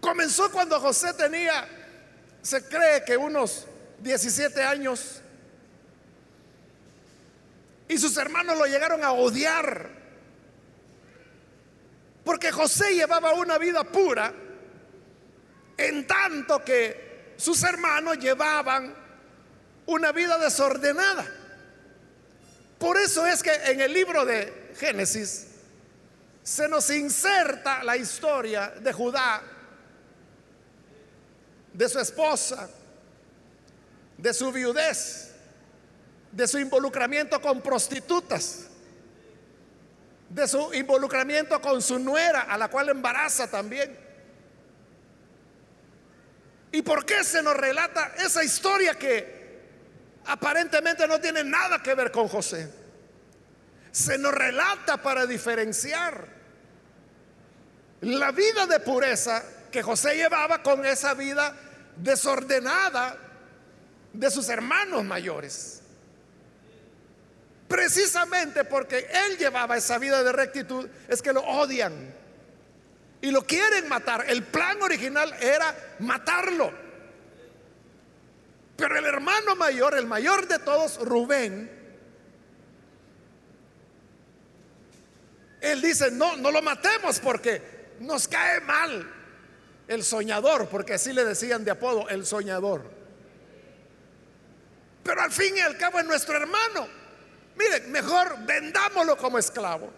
Comenzó 0.00 0.50
cuando 0.50 0.80
José 0.80 1.12
tenía, 1.14 1.68
se 2.42 2.64
cree 2.66 3.04
que 3.04 3.16
unos 3.16 3.66
17 4.00 4.62
años, 4.62 5.20
y 7.90 7.98
sus 7.98 8.16
hermanos 8.18 8.56
lo 8.56 8.66
llegaron 8.66 9.02
a 9.02 9.10
odiar, 9.10 9.90
porque 12.24 12.52
José 12.52 12.94
llevaba 12.94 13.32
una 13.32 13.58
vida 13.58 13.82
pura, 13.82 14.32
en 15.76 16.06
tanto 16.06 16.64
que 16.64 17.34
sus 17.36 17.60
hermanos 17.64 18.18
llevaban 18.18 18.94
una 19.86 20.12
vida 20.12 20.38
desordenada. 20.38 21.26
Por 22.78 22.96
eso 22.96 23.26
es 23.26 23.42
que 23.42 23.52
en 23.52 23.80
el 23.80 23.92
libro 23.92 24.24
de 24.24 24.72
Génesis 24.78 25.48
se 26.44 26.68
nos 26.68 26.90
inserta 26.90 27.82
la 27.82 27.96
historia 27.96 28.68
de 28.70 28.92
Judá, 28.92 29.42
de 31.72 31.88
su 31.88 31.98
esposa, 31.98 32.70
de 34.16 34.32
su 34.32 34.52
viudez, 34.52 35.29
de 36.32 36.46
su 36.46 36.58
involucramiento 36.58 37.40
con 37.40 37.60
prostitutas, 37.60 38.66
de 40.28 40.46
su 40.46 40.72
involucramiento 40.74 41.60
con 41.60 41.82
su 41.82 41.98
nuera, 41.98 42.42
a 42.42 42.56
la 42.56 42.68
cual 42.68 42.88
embaraza 42.88 43.50
también. 43.50 43.98
¿Y 46.72 46.82
por 46.82 47.04
qué 47.04 47.24
se 47.24 47.42
nos 47.42 47.56
relata 47.56 48.14
esa 48.18 48.44
historia 48.44 48.94
que 48.94 49.40
aparentemente 50.26 51.06
no 51.06 51.20
tiene 51.20 51.44
nada 51.44 51.82
que 51.82 51.94
ver 51.94 52.10
con 52.10 52.28
José. 52.28 52.72
Se 53.90 54.18
nos 54.18 54.32
relata 54.32 55.02
para 55.02 55.26
diferenciar 55.26 56.28
la 58.02 58.30
vida 58.30 58.66
de 58.66 58.80
pureza 58.80 59.42
que 59.70 59.82
José 59.82 60.14
llevaba 60.14 60.62
con 60.62 60.86
esa 60.86 61.14
vida 61.14 61.54
desordenada 61.96 63.16
de 64.12 64.30
sus 64.30 64.48
hermanos 64.48 65.04
mayores. 65.04 65.79
Precisamente 67.92 68.62
porque 68.62 69.08
él 69.12 69.36
llevaba 69.36 69.76
esa 69.76 69.98
vida 69.98 70.22
de 70.22 70.30
rectitud, 70.30 70.88
es 71.08 71.20
que 71.20 71.32
lo 71.32 71.40
odian 71.40 72.14
y 73.20 73.32
lo 73.32 73.44
quieren 73.44 73.88
matar. 73.88 74.26
El 74.28 74.44
plan 74.44 74.80
original 74.80 75.34
era 75.40 75.74
matarlo. 75.98 76.72
Pero 78.76 78.96
el 78.96 79.04
hermano 79.06 79.56
mayor, 79.56 79.96
el 79.96 80.06
mayor 80.06 80.46
de 80.46 80.60
todos, 80.60 81.00
Rubén, 81.00 81.68
él 85.60 85.82
dice, 85.82 86.12
no, 86.12 86.36
no 86.36 86.52
lo 86.52 86.62
matemos 86.62 87.18
porque 87.18 87.96
nos 87.98 88.28
cae 88.28 88.60
mal 88.60 89.04
el 89.88 90.04
soñador, 90.04 90.68
porque 90.68 90.94
así 90.94 91.12
le 91.12 91.24
decían 91.24 91.64
de 91.64 91.72
apodo, 91.72 92.08
el 92.08 92.24
soñador. 92.24 92.88
Pero 95.02 95.22
al 95.22 95.32
fin 95.32 95.56
y 95.56 95.60
al 95.60 95.76
cabo 95.76 95.98
es 95.98 96.06
nuestro 96.06 96.36
hermano. 96.36 96.99
Miren, 97.60 97.92
mejor 97.92 98.38
vendámoslo 98.46 99.18
como 99.18 99.38
esclavo. 99.38 99.92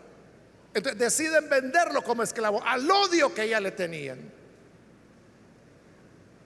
Entonces 0.74 0.98
deciden 0.98 1.48
venderlo 1.48 2.02
como 2.02 2.24
esclavo 2.24 2.60
al 2.66 2.90
odio 2.90 3.32
que 3.32 3.48
ya 3.48 3.60
le 3.60 3.70
tenían. 3.70 4.18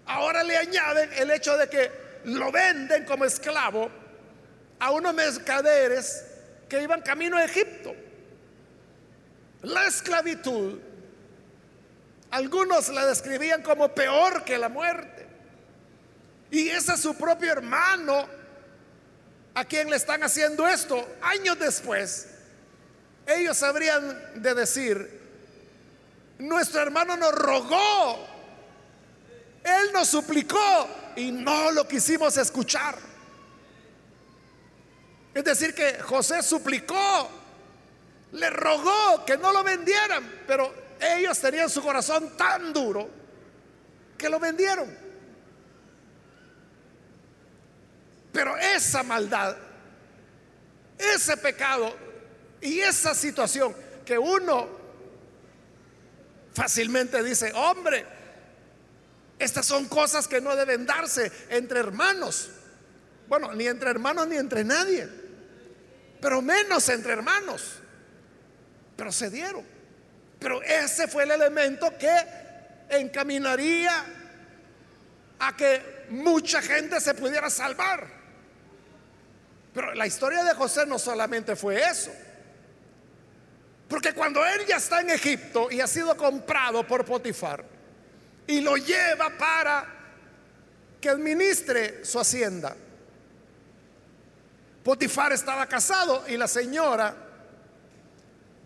Ahora 0.04 0.42
le 0.42 0.58
añaden 0.58 1.10
el 1.14 1.30
hecho 1.30 1.56
de 1.56 1.68
que 1.70 1.90
lo 2.24 2.52
venden 2.52 3.06
como 3.06 3.24
esclavo 3.24 3.90
a 4.78 4.90
unos 4.90 5.14
mercaderes 5.14 6.22
que 6.68 6.82
iban 6.82 7.00
camino 7.00 7.38
a 7.38 7.44
Egipto. 7.44 7.94
La 9.62 9.86
esclavitud, 9.86 10.78
algunos 12.30 12.90
la 12.90 13.06
describían 13.06 13.62
como 13.62 13.88
peor 13.94 14.44
que 14.44 14.58
la 14.58 14.68
muerte. 14.68 15.26
Y 16.50 16.68
es 16.68 16.90
a 16.90 16.96
su 16.98 17.16
propio 17.16 17.52
hermano 17.52 18.35
a 19.56 19.64
quien 19.64 19.88
le 19.88 19.96
están 19.96 20.22
haciendo 20.22 20.68
esto. 20.68 21.16
Años 21.22 21.58
después, 21.58 22.28
ellos 23.26 23.62
habrían 23.62 24.42
de 24.42 24.54
decir, 24.54 25.20
nuestro 26.38 26.82
hermano 26.82 27.16
nos 27.16 27.32
rogó, 27.32 28.26
él 29.64 29.92
nos 29.94 30.08
suplicó 30.08 30.88
y 31.16 31.32
no 31.32 31.70
lo 31.70 31.88
quisimos 31.88 32.36
escuchar. 32.36 32.96
Es 35.32 35.42
decir, 35.42 35.74
que 35.74 36.00
José 36.02 36.42
suplicó, 36.42 37.30
le 38.32 38.50
rogó 38.50 39.24
que 39.24 39.38
no 39.38 39.52
lo 39.52 39.64
vendieran, 39.64 40.42
pero 40.46 40.70
ellos 41.00 41.38
tenían 41.40 41.70
su 41.70 41.80
corazón 41.80 42.36
tan 42.36 42.74
duro 42.74 43.08
que 44.18 44.28
lo 44.28 44.38
vendieron. 44.38 45.05
Pero 48.36 48.54
esa 48.58 49.02
maldad, 49.02 49.56
ese 50.98 51.38
pecado 51.38 51.90
y 52.60 52.80
esa 52.80 53.14
situación 53.14 53.74
que 54.04 54.18
uno 54.18 54.68
fácilmente 56.52 57.22
dice, 57.22 57.50
hombre, 57.54 58.04
estas 59.38 59.64
son 59.64 59.86
cosas 59.88 60.28
que 60.28 60.42
no 60.42 60.54
deben 60.54 60.84
darse 60.84 61.32
entre 61.48 61.80
hermanos. 61.80 62.50
Bueno, 63.26 63.54
ni 63.54 63.68
entre 63.68 63.88
hermanos 63.88 64.28
ni 64.28 64.36
entre 64.36 64.64
nadie. 64.64 65.08
pero 66.20 66.42
menos 66.42 66.86
entre 66.90 67.14
hermanos. 67.14 67.78
Pero 68.98 69.12
se 69.12 69.30
dieron. 69.30 69.64
Pero 70.38 70.62
ese 70.62 71.08
fue 71.08 71.22
el 71.22 71.30
elemento 71.30 71.90
que 71.96 72.14
encaminaría 72.90 74.04
a 75.38 75.56
que 75.56 76.04
mucha 76.10 76.60
gente 76.60 77.00
se 77.00 77.14
pudiera 77.14 77.48
salvar. 77.48 78.15
Pero 79.76 79.92
la 79.92 80.06
historia 80.06 80.42
de 80.42 80.54
José 80.54 80.86
no 80.86 80.98
solamente 80.98 81.54
fue 81.54 81.78
eso. 81.78 82.10
Porque 83.86 84.14
cuando 84.14 84.42
él 84.42 84.64
ya 84.66 84.76
está 84.76 85.02
en 85.02 85.10
Egipto 85.10 85.70
y 85.70 85.82
ha 85.82 85.86
sido 85.86 86.16
comprado 86.16 86.86
por 86.86 87.04
Potifar 87.04 87.62
y 88.46 88.62
lo 88.62 88.78
lleva 88.78 89.28
para 89.36 89.86
que 90.98 91.10
administre 91.10 92.02
su 92.06 92.18
hacienda, 92.18 92.74
Potifar 94.82 95.34
estaba 95.34 95.66
casado 95.66 96.24
y 96.26 96.38
la 96.38 96.48
señora 96.48 97.14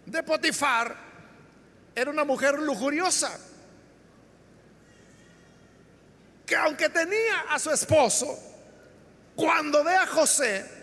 de 0.06 0.22
Potifar 0.22 0.94
era 1.92 2.08
una 2.08 2.22
mujer 2.22 2.56
lujuriosa 2.56 3.36
que 6.46 6.54
aunque 6.54 6.88
tenía 6.88 7.46
a 7.48 7.58
su 7.58 7.72
esposo, 7.72 8.38
cuando 9.34 9.82
ve 9.82 9.96
a 9.96 10.06
José, 10.06 10.79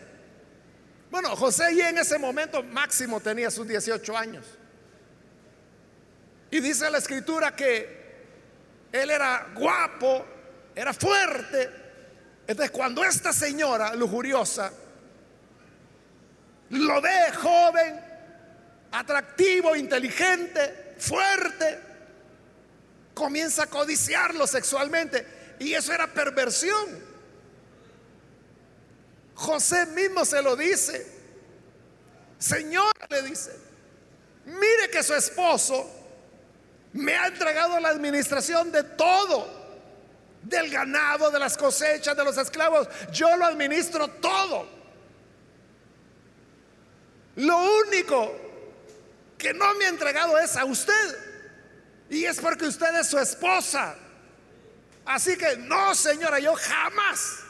bueno, 1.09 1.35
José 1.35 1.75
ya 1.75 1.89
en 1.89 1.97
ese 1.97 2.17
momento 2.17 2.63
máximo 2.63 3.19
tenía 3.19 3.49
sus 3.49 3.67
18 3.67 4.17
años. 4.17 4.45
Y 6.51 6.59
dice 6.59 6.89
la 6.89 6.97
escritura 6.97 7.55
que 7.55 7.97
él 8.91 9.09
era 9.09 9.47
guapo, 9.55 10.25
era 10.75 10.93
fuerte. 10.93 11.69
Entonces 12.47 12.71
cuando 12.71 13.03
esta 13.03 13.33
señora 13.33 13.93
lujuriosa 13.95 14.71
lo 16.69 17.01
ve 17.01 17.31
joven, 17.41 18.01
atractivo, 18.91 19.75
inteligente, 19.75 20.95
fuerte, 20.97 21.79
comienza 23.13 23.63
a 23.63 23.67
codiciarlo 23.67 24.45
sexualmente. 24.47 25.25
Y 25.59 25.73
eso 25.73 25.93
era 25.93 26.07
perversión. 26.07 27.16
José 29.37 29.85
mismo 29.87 30.25
se 30.25 30.41
lo 30.41 30.55
dice. 30.55 31.05
Señor, 32.39 32.91
le 33.09 33.21
dice, 33.21 33.55
mire 34.45 34.89
que 34.91 35.03
su 35.03 35.13
esposo 35.13 35.89
me 36.93 37.15
ha 37.15 37.27
entregado 37.27 37.79
la 37.79 37.89
administración 37.89 38.71
de 38.71 38.83
todo, 38.83 39.47
del 40.41 40.71
ganado, 40.71 41.29
de 41.29 41.37
las 41.37 41.55
cosechas, 41.55 42.17
de 42.17 42.23
los 42.23 42.35
esclavos. 42.37 42.87
Yo 43.11 43.37
lo 43.37 43.45
administro 43.45 44.07
todo. 44.07 44.67
Lo 47.35 47.57
único 47.85 48.35
que 49.37 49.53
no 49.53 49.75
me 49.75 49.85
ha 49.85 49.89
entregado 49.89 50.37
es 50.39 50.57
a 50.57 50.65
usted. 50.65 51.15
Y 52.09 52.25
es 52.25 52.39
porque 52.39 52.65
usted 52.65 52.95
es 52.99 53.07
su 53.07 53.19
esposa. 53.19 53.95
Así 55.05 55.37
que 55.37 55.57
no, 55.57 55.93
señora, 55.93 56.39
yo 56.39 56.55
jamás 56.55 57.46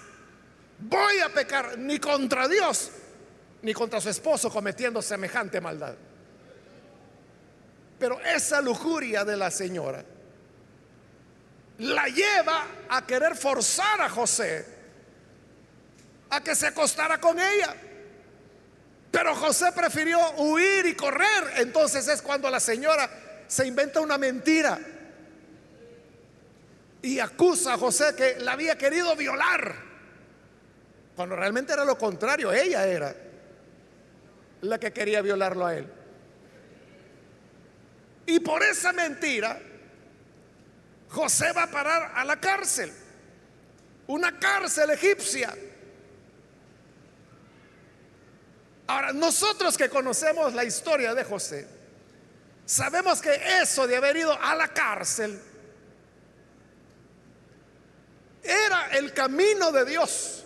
voy 0.80 1.20
a 1.20 1.30
pecar 1.30 1.78
ni 1.78 2.00
contra 2.00 2.48
Dios 2.48 2.92
ni 3.62 3.74
contra 3.74 4.00
su 4.00 4.10
esposo 4.10 4.50
cometiendo 4.50 5.02
semejante 5.02 5.60
maldad. 5.60 5.96
Pero 8.00 8.20
esa 8.22 8.62
lujuria 8.62 9.26
de 9.26 9.36
la 9.36 9.50
señora 9.50 10.04
la 11.80 12.08
lleva 12.08 12.66
a 12.90 13.06
querer 13.06 13.36
forzar 13.36 14.02
a 14.02 14.10
José 14.10 14.66
a 16.30 16.42
que 16.42 16.56
se 16.56 16.68
acostara 16.68 17.20
con 17.20 17.40
ella. 17.40 17.76
Pero 19.12 19.36
José 19.36 19.72
prefirió 19.74 20.20
huir 20.38 20.86
y 20.86 20.96
correr. 20.96 21.54
Entonces 21.58 22.08
es 22.08 22.22
cuando 22.22 22.50
la 22.50 22.60
señora 22.60 23.10
se 23.48 23.66
inventa 23.66 24.02
una 24.02 24.18
mentira 24.18 24.80
y 27.02 27.20
acusa 27.20 27.74
a 27.74 27.78
José 27.78 28.16
que 28.16 28.36
la 28.40 28.54
había 28.54 28.78
querido 28.78 29.16
violar, 29.16 29.76
cuando 31.18 31.36
realmente 31.36 31.74
era 31.74 31.84
lo 31.84 31.98
contrario, 31.98 32.54
ella 32.54 32.86
era 32.86 33.16
la 34.62 34.80
que 34.80 34.94
quería 34.94 35.20
violarlo 35.24 35.66
a 35.66 35.76
él. 35.76 35.92
Y 38.28 38.40
por 38.40 38.62
esa 38.62 38.94
mentira, 38.94 39.60
José 41.10 41.54
va 41.54 41.64
a 41.64 41.72
parar 41.72 42.12
a 42.14 42.24
la 42.24 42.40
cárcel, 42.40 42.94
una 44.06 44.38
cárcel 44.38 44.92
egipcia. 44.92 45.58
Ahora, 48.86 49.12
nosotros 49.12 49.76
que 49.76 49.90
conocemos 49.90 50.54
la 50.54 50.66
historia 50.66 51.16
de 51.16 51.24
José, 51.24 51.68
sabemos 52.64 53.24
que 53.24 53.42
eso 53.60 53.88
de 53.88 53.98
haber 53.98 54.18
ido 54.18 54.40
a 54.40 54.54
la 54.54 54.68
cárcel 54.68 55.42
era 58.44 58.90
el 58.92 59.12
camino 59.14 59.72
de 59.72 59.84
Dios 59.84 60.44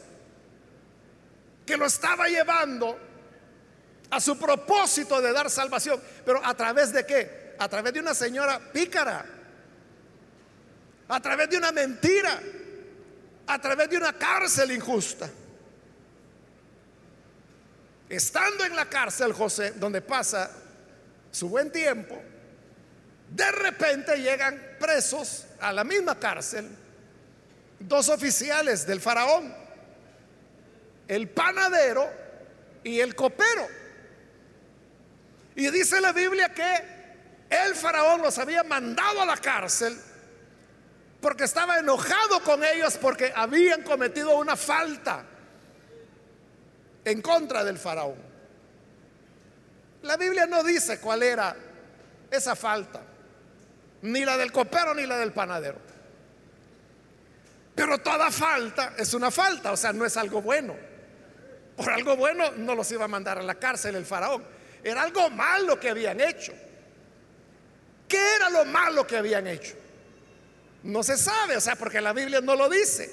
que 1.72 1.78
lo 1.78 1.86
estaba 1.86 2.28
llevando 2.28 3.00
a 4.10 4.20
su 4.20 4.38
propósito 4.38 5.22
de 5.22 5.32
dar 5.32 5.50
salvación. 5.50 6.02
Pero 6.26 6.46
a 6.46 6.54
través 6.54 6.92
de 6.92 7.06
qué? 7.06 7.56
A 7.58 7.70
través 7.70 7.94
de 7.94 8.02
una 8.02 8.14
señora 8.14 8.60
pícara. 8.74 9.26
A 11.08 11.22
través 11.22 11.50
de 11.50 11.58
una 11.58 11.72
mentira. 11.72 12.42
A 13.48 13.62
través 13.62 13.90
de 13.90 13.96
una 13.96 14.12
cárcel 14.12 14.74
injusta. 14.74 15.30
Estando 18.10 18.66
en 18.66 18.76
la 18.76 18.90
cárcel 18.90 19.32
José, 19.32 19.72
donde 19.72 20.02
pasa 20.02 20.52
su 21.32 21.48
buen 21.48 21.72
tiempo, 21.72 22.22
de 23.30 23.50
repente 23.50 24.18
llegan 24.18 24.76
presos 24.78 25.46
a 25.62 25.72
la 25.72 25.86
misma 25.86 26.20
cárcel 26.20 26.68
dos 27.80 28.10
oficiales 28.10 28.86
del 28.86 29.00
faraón, 29.00 29.61
el 31.12 31.28
panadero 31.28 32.10
y 32.86 33.02
el 33.02 33.16
copero. 33.16 33.68
Y 35.56 35.70
dice 35.70 36.00
la 36.00 36.14
Biblia 36.14 36.54
que 36.54 36.74
el 37.50 37.76
faraón 37.76 38.22
los 38.22 38.38
había 38.38 38.64
mandado 38.64 39.22
a 39.22 39.26
la 39.26 39.36
cárcel 39.36 40.00
porque 41.20 41.44
estaba 41.44 41.80
enojado 41.80 42.42
con 42.44 42.64
ellos 42.64 42.98
porque 42.98 43.34
habían 43.36 43.84
cometido 43.84 44.38
una 44.38 44.56
falta 44.56 45.26
en 47.04 47.22
contra 47.22 47.66
del 47.66 47.78
faraón. 47.78 48.16
La 50.04 50.16
Biblia 50.16 50.46
no 50.46 50.64
dice 50.64 51.02
cuál 51.02 51.24
era 51.24 51.54
esa 52.32 52.56
falta, 52.56 53.02
ni 54.04 54.24
la 54.24 54.38
del 54.38 54.54
copero 54.54 54.96
ni 54.96 55.06
la 55.06 55.18
del 55.18 55.34
panadero. 55.34 55.80
Pero 57.76 57.98
toda 57.98 58.32
falta 58.32 58.94
es 58.98 59.14
una 59.14 59.30
falta, 59.30 59.74
o 59.74 59.78
sea, 59.78 59.92
no 59.92 60.06
es 60.06 60.16
algo 60.16 60.42
bueno. 60.42 60.91
Por 61.82 61.92
algo 61.92 62.16
bueno 62.16 62.52
no 62.58 62.76
los 62.76 62.92
iba 62.92 63.06
a 63.06 63.08
mandar 63.08 63.40
a 63.40 63.42
la 63.42 63.56
cárcel 63.56 63.96
el 63.96 64.06
faraón. 64.06 64.44
Era 64.84 65.02
algo 65.02 65.32
malo 65.32 65.80
que 65.80 65.90
habían 65.90 66.22
hecho. 66.22 66.54
¿Qué 68.08 68.36
era 68.36 68.52
lo 68.52 68.66
malo 68.66 69.08
que 69.08 69.18
habían 69.18 69.48
hecho? 69.48 69.74
No 70.84 71.02
se 71.02 71.18
sabe, 71.18 71.58
o 71.58 71.62
sea, 71.62 71.76
porque 71.76 72.00
la 72.00 72.14
Biblia 72.14 72.40
no 72.40 72.56
lo 72.56 72.70
dice. 72.70 73.12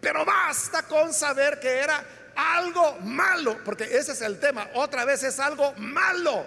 Pero 0.00 0.24
basta 0.24 0.82
con 0.82 1.14
saber 1.14 1.60
que 1.60 1.68
era 1.68 2.04
algo 2.34 2.96
malo, 3.02 3.62
porque 3.64 3.84
ese 3.84 4.12
es 4.12 4.20
el 4.22 4.40
tema. 4.40 4.70
Otra 4.74 5.04
vez 5.04 5.22
es 5.22 5.38
algo 5.38 5.74
malo 5.76 6.44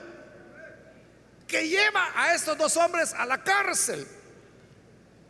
que 1.48 1.70
lleva 1.70 2.12
a 2.16 2.34
estos 2.34 2.58
dos 2.58 2.76
hombres 2.76 3.14
a 3.14 3.26
la 3.26 3.42
cárcel. 3.42 4.06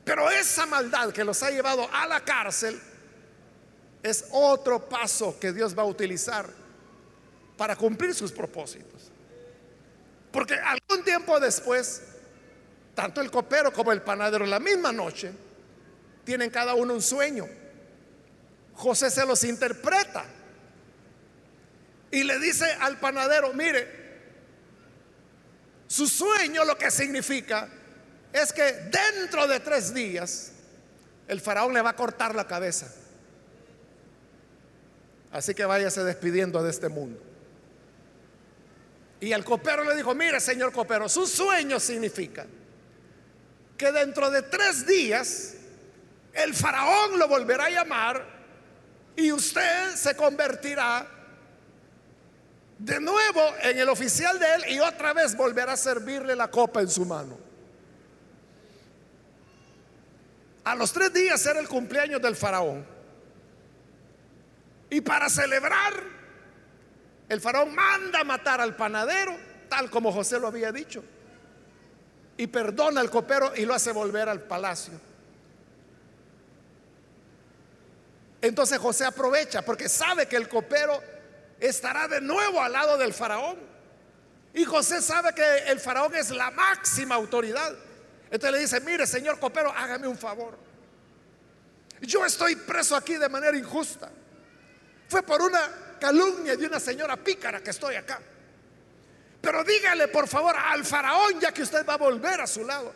Pero 0.04 0.32
esa 0.32 0.66
maldad 0.66 1.12
que 1.12 1.24
los 1.24 1.44
ha 1.44 1.52
llevado 1.52 1.88
a 1.94 2.08
la 2.08 2.22
cárcel 2.22 2.82
es 4.04 4.26
otro 4.32 4.88
paso 4.88 5.38
que 5.40 5.52
Dios 5.52 5.78
va 5.78 5.84
a 5.84 5.88
utilizar 5.88 6.48
para 7.58 7.76
cumplir 7.76 8.14
sus 8.14 8.32
propósitos. 8.32 9.12
Porque 10.32 10.54
algún 10.54 11.04
tiempo 11.04 11.40
después, 11.40 12.04
tanto 12.94 13.22
el 13.22 13.32
copero 13.32 13.74
como 13.74 13.92
el 13.92 14.02
panadero, 14.02 14.46
la 14.46 14.60
misma 14.60 14.92
noche, 14.92 15.32
tienen 16.24 16.50
cada 16.50 16.76
uno 16.76 16.94
un 16.94 17.02
sueño. 17.02 17.48
José 18.76 19.10
se 19.10 19.26
los 19.26 19.44
interpreta 19.44 20.26
y 22.12 22.24
le 22.24 22.38
dice 22.40 22.66
al 22.80 23.00
panadero, 23.00 23.54
mire, 23.54 23.88
su 25.88 26.08
sueño 26.08 26.64
lo 26.66 26.78
que 26.78 26.92
significa 26.92 27.70
es 28.32 28.54
que 28.54 28.64
dentro 28.64 29.48
de 29.48 29.60
tres 29.60 29.94
días 29.94 30.52
el 31.28 31.42
faraón 31.42 31.74
le 31.74 31.82
va 31.82 31.92
a 31.92 31.96
cortar 31.96 32.36
la 32.36 32.46
cabeza. 32.46 32.94
Así 35.32 35.54
que 35.54 35.66
váyase 35.66 36.04
despidiendo 36.04 36.64
de 36.64 36.70
este 36.70 36.90
mundo. 36.90 37.22
Y 39.20 39.32
el 39.32 39.44
copero 39.44 39.84
le 39.84 39.96
dijo, 39.96 40.14
mire 40.14 40.40
señor 40.40 40.72
copero, 40.72 41.10
su 41.10 41.26
sueño 41.26 41.80
significa 41.80 42.46
que 43.78 43.92
dentro 43.92 44.30
de 44.30 44.44
tres 44.44 44.86
días 44.86 45.56
el 46.34 46.54
faraón 46.54 47.18
lo 47.18 47.28
volverá 47.28 47.66
a 47.66 47.70
llamar 47.70 48.26
y 49.16 49.32
usted 49.32 49.96
se 49.96 50.16
convertirá 50.16 51.08
de 52.78 53.00
nuevo 53.00 53.42
en 53.64 53.80
el 53.80 53.90
oficial 53.90 54.38
de 54.38 54.46
él 54.56 54.64
y 54.70 54.80
otra 54.80 55.14
vez 55.14 55.36
volverá 55.36 55.74
a 55.74 55.78
servirle 55.78 56.36
la 56.36 56.50
copa 56.50 56.82
en 56.82 56.90
su 56.90 57.06
mano. 57.06 57.38
A 60.64 60.76
los 60.76 60.92
tres 60.92 61.12
días 61.14 61.44
era 61.46 61.60
el 61.60 61.68
cumpleaños 61.68 62.22
del 62.22 62.36
faraón. 62.36 62.97
Y 64.90 65.02
para 65.02 65.30
celebrar, 65.30 65.94
el 67.30 67.42
faraón 67.42 67.76
manda 67.76 68.24
matar 68.24 68.62
al 68.62 68.76
panadero, 68.76 69.38
tal 69.70 69.90
como 69.90 70.12
José 70.12 70.40
lo 70.40 70.48
había 70.48 70.72
dicho. 70.72 71.04
Y 72.38 72.48
perdona 72.48 73.02
al 73.02 73.10
copero 73.10 73.54
y 73.56 73.66
lo 73.66 73.74
hace 73.74 73.92
volver 73.92 74.30
al 74.30 74.42
palacio. 74.42 74.94
Entonces 78.42 78.78
José 78.78 79.06
aprovecha 79.06 79.64
porque 79.64 79.90
sabe 79.90 80.28
que 80.28 80.36
el 80.36 80.48
copero 80.48 81.02
estará 81.60 82.08
de 82.08 82.22
nuevo 82.22 82.62
al 82.62 82.72
lado 82.72 82.98
del 82.98 83.14
faraón. 83.14 83.58
Y 84.54 84.64
José 84.64 85.02
sabe 85.02 85.34
que 85.34 85.58
el 85.68 85.80
faraón 85.80 86.16
es 86.16 86.30
la 86.30 86.52
máxima 86.52 87.16
autoridad. 87.16 87.76
Entonces 88.26 88.52
le 88.52 88.60
dice, 88.60 88.80
mire 88.82 89.06
señor 89.06 89.40
copero, 89.40 89.74
hágame 89.76 90.08
un 90.08 90.18
favor. 90.18 90.58
Yo 92.02 92.26
estoy 92.26 92.56
preso 92.56 92.96
aquí 92.96 93.16
de 93.16 93.28
manera 93.28 93.58
injusta. 93.58 94.12
Fue 95.08 95.24
por 95.24 95.42
una 95.42 95.98
calumnia 96.00 96.56
de 96.56 96.68
una 96.68 96.80
señora 96.80 97.18
pícara 97.18 97.62
que 97.62 97.72
estoy 97.72 97.96
acá. 97.96 98.20
Pero 99.42 99.64
dígale 99.64 100.08
por 100.10 100.28
favor 100.28 100.56
al 100.58 100.84
faraón, 100.84 101.40
ya 101.40 101.52
que 101.54 101.62
usted 101.62 101.86
va 101.86 101.94
a 101.94 101.98
volver 101.98 102.42
a 102.42 102.48
su 102.48 102.66
lado, 102.66 102.94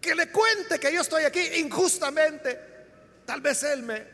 que 0.00 0.14
le 0.14 0.30
cuente 0.30 0.78
que 0.78 0.92
yo 0.92 1.02
estoy 1.02 1.24
aquí 1.24 1.40
injustamente. 1.56 2.58
Tal 3.26 3.40
vez 3.40 3.62
él 3.62 3.82
me 3.82 4.06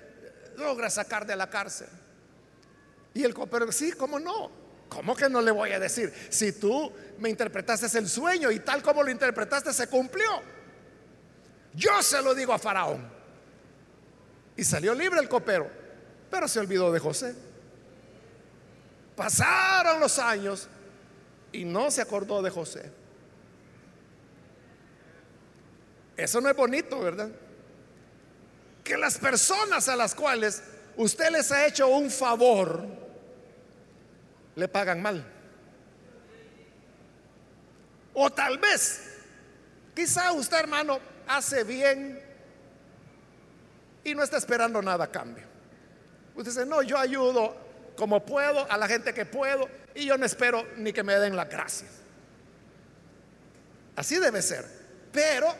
logra 0.56 0.90
sacar 0.90 1.24
de 1.24 1.36
la 1.36 1.48
cárcel. 1.48 1.88
Y 3.14 3.22
el 3.22 3.32
copero, 3.32 3.70
sí, 3.70 3.92
¿cómo 3.92 4.18
no? 4.18 4.50
¿Cómo 4.88 5.14
que 5.14 5.28
no 5.28 5.40
le 5.40 5.52
voy 5.52 5.70
a 5.72 5.78
decir? 5.78 6.12
Si 6.28 6.52
tú 6.52 6.92
me 7.18 7.30
interpretaste 7.30 7.98
el 7.98 8.08
sueño 8.08 8.50
y 8.50 8.60
tal 8.60 8.82
como 8.82 9.02
lo 9.02 9.10
interpretaste 9.10 9.72
se 9.72 9.86
cumplió. 9.86 10.42
Yo 11.74 12.02
se 12.02 12.20
lo 12.22 12.34
digo 12.34 12.52
a 12.52 12.58
Faraón. 12.58 13.13
Y 14.56 14.64
salió 14.64 14.94
libre 14.94 15.20
el 15.20 15.28
copero, 15.28 15.70
pero 16.30 16.46
se 16.46 16.60
olvidó 16.60 16.92
de 16.92 17.00
José. 17.00 17.34
Pasaron 19.16 20.00
los 20.00 20.18
años 20.18 20.68
y 21.52 21.64
no 21.64 21.90
se 21.90 22.02
acordó 22.02 22.42
de 22.42 22.50
José. 22.50 22.90
Eso 26.16 26.40
no 26.40 26.48
es 26.48 26.56
bonito, 26.56 27.00
¿verdad? 27.00 27.30
Que 28.82 28.96
las 28.96 29.18
personas 29.18 29.88
a 29.88 29.96
las 29.96 30.14
cuales 30.14 30.62
usted 30.96 31.30
les 31.30 31.50
ha 31.50 31.66
hecho 31.66 31.88
un 31.88 32.10
favor, 32.10 32.86
le 34.54 34.68
pagan 34.68 35.02
mal. 35.02 35.24
O 38.12 38.30
tal 38.30 38.58
vez, 38.58 39.00
quizá 39.94 40.32
usted 40.32 40.58
hermano 40.58 41.00
hace 41.26 41.64
bien 41.64 42.23
y 44.04 44.14
no 44.14 44.22
está 44.22 44.36
esperando 44.36 44.80
nada 44.82 45.04
a 45.04 45.10
cambio. 45.10 45.44
Usted 46.34 46.52
dice, 46.52 46.66
no, 46.66 46.82
yo 46.82 46.98
ayudo 46.98 47.56
como 47.96 48.24
puedo 48.24 48.70
a 48.70 48.76
la 48.76 48.86
gente 48.86 49.14
que 49.14 49.24
puedo 49.24 49.68
y 49.94 50.06
yo 50.06 50.18
no 50.18 50.26
espero 50.26 50.66
ni 50.76 50.92
que 50.92 51.02
me 51.02 51.14
den 51.14 51.36
las 51.36 51.48
gracias. 51.48 51.90
Así 53.96 54.18
debe 54.18 54.42
ser. 54.42 54.64
Pero 55.12 55.54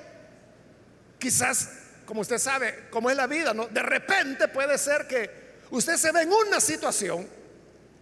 quizás, 1.18 1.70
como 2.04 2.20
usted 2.20 2.38
sabe, 2.38 2.88
como 2.90 3.09
es 3.09 3.16
la 3.16 3.26
vida, 3.26 3.54
¿no? 3.54 3.66
de 3.66 3.83
repente 3.83 4.48
puede 4.48 4.76
ser 4.78 5.07
que 5.07 5.44
usted 5.70 5.96
se 5.96 6.12
ve 6.12 6.22
en 6.22 6.33
una 6.33 6.61
situación 6.61 7.26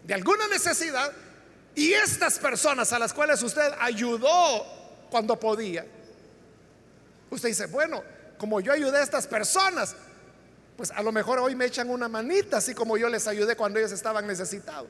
de 0.05 0.14
alguna 0.14 0.48
necesidad 0.48 1.12
y 1.74 1.92
estas 1.92 2.38
personas 2.38 2.92
a 2.92 2.98
las 2.98 3.12
cuales 3.12 3.42
usted 3.42 3.72
ayudó 3.78 5.07
cuando 5.11 5.38
podía, 5.38 5.87
usted 7.31 7.50
dice, 7.50 7.66
bueno, 7.66 8.02
como 8.38 8.61
yo 8.61 8.72
ayudé 8.72 8.98
a 8.98 9.02
estas 9.02 9.26
personas, 9.26 9.94
pues 10.83 10.90
a 10.90 11.01
lo 11.01 11.12
mejor 11.12 11.38
hoy 11.38 11.55
me 11.55 11.66
echan 11.66 11.88
una 11.90 12.09
manita, 12.09 12.57
así 12.57 12.75
como 12.75 12.97
yo 12.97 13.09
les 13.09 13.29
ayudé 13.29 13.55
cuando 13.55 13.79
ellos 13.79 13.92
estaban 13.92 14.27
necesitados. 14.27 14.88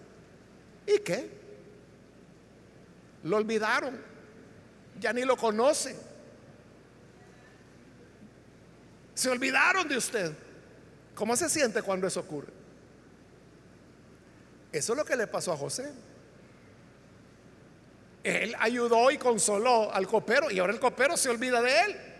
¿Y 0.86 1.00
qué? 1.00 1.30
Lo 3.24 3.36
olvidaron, 3.36 4.00
ya 4.98 5.12
ni 5.12 5.22
lo 5.26 5.36
conocen. 5.36 5.94
Se 9.12 9.28
olvidaron 9.28 9.86
de 9.86 9.98
usted. 9.98 10.32
¿Cómo 11.14 11.36
se 11.36 11.50
siente 11.50 11.82
cuando 11.82 12.06
eso 12.06 12.20
ocurre? 12.20 12.54
Eso 14.72 14.94
es 14.94 14.96
lo 14.96 15.04
que 15.04 15.14
le 15.14 15.26
pasó 15.26 15.52
a 15.52 15.58
José. 15.58 15.92
Él 18.24 18.56
ayudó 18.58 19.10
y 19.10 19.18
consoló 19.18 19.92
al 19.92 20.06
copero 20.06 20.50
y 20.50 20.58
ahora 20.58 20.72
el 20.72 20.80
copero 20.80 21.18
se 21.18 21.28
olvida 21.28 21.60
de 21.60 21.80
él. 21.82 22.11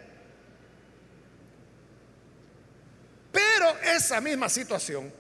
Pero 3.63 3.79
esa 3.95 4.21
misma 4.21 4.49
situación 4.49 5.13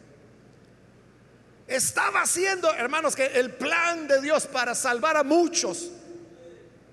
estaba 1.69 2.23
haciendo, 2.23 2.75
hermanos, 2.75 3.15
que 3.15 3.25
el 3.25 3.53
plan 3.53 4.09
de 4.09 4.21
Dios 4.21 4.49
para 4.49 4.75
salvar 4.75 5.17
a 5.17 5.23
muchos 5.23 5.93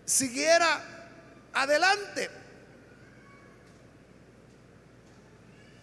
siguiera 0.06 1.08
adelante. 1.52 2.30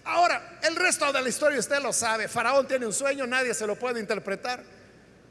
Ahora, 0.05 0.61
el 0.63 0.77
resto 0.77 1.13
de 1.13 1.21
la 1.21 1.29
historia 1.29 1.59
usted 1.59 1.83
lo 1.83 1.93
sabe. 1.93 2.29
Faraón 2.29 2.69
tiene 2.69 2.87
un 2.87 2.93
sueño, 2.93 3.27
nadie 3.27 3.53
se 3.53 3.67
lo 3.67 3.75
puede 3.75 3.99
interpretar. 3.99 4.63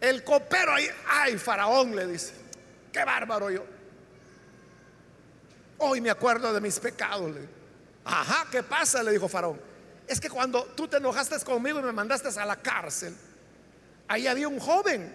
El 0.01 0.21
copero 0.25 0.73
ahí, 0.73 0.89
ay, 1.07 1.37
Faraón 1.37 1.95
le 1.95 2.07
dice, 2.07 2.33
qué 2.91 3.05
bárbaro 3.05 3.49
yo. 3.49 3.65
Hoy 5.77 6.01
me 6.01 6.09
acuerdo 6.09 6.53
de 6.53 6.59
mis 6.59 6.77
pecados. 6.77 7.33
Ajá, 8.03 8.47
¿qué 8.51 8.63
pasa? 8.63 9.01
Le 9.01 9.11
dijo 9.11 9.29
Faraón 9.29 9.74
es 10.07 10.19
que 10.19 10.29
cuando 10.29 10.63
tú 10.75 10.87
te 10.87 10.97
enojaste 10.97 11.39
conmigo 11.43 11.79
y 11.79 11.83
me 11.83 11.91
mandaste 11.91 12.27
a 12.39 12.45
la 12.45 12.55
cárcel, 12.57 13.15
ahí 14.07 14.27
había 14.27 14.47
un 14.47 14.59
joven. 14.59 15.13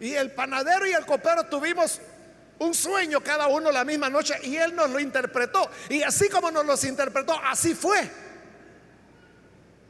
Y 0.00 0.14
el 0.14 0.32
panadero 0.32 0.86
y 0.86 0.92
el 0.92 1.04
copero 1.04 1.44
tuvimos 1.44 2.00
un 2.60 2.74
sueño 2.74 3.20
cada 3.20 3.46
uno 3.48 3.70
la 3.70 3.84
misma 3.84 4.08
noche 4.08 4.34
y 4.42 4.56
él 4.56 4.74
nos 4.74 4.90
lo 4.90 4.98
interpretó. 4.98 5.70
Y 5.88 6.02
así 6.02 6.28
como 6.28 6.50
nos 6.50 6.64
los 6.64 6.84
interpretó, 6.84 7.38
así 7.44 7.74
fue. 7.74 8.10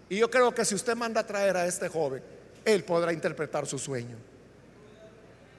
Y 0.08 0.16
yo 0.16 0.30
creo 0.30 0.54
que 0.54 0.64
si 0.64 0.74
usted 0.74 0.96
manda 0.96 1.20
a 1.20 1.26
traer 1.26 1.56
a 1.56 1.66
este 1.66 1.88
joven, 1.88 2.22
él 2.64 2.84
podrá 2.84 3.12
interpretar 3.12 3.66
su 3.66 3.78
sueño. 3.78 4.16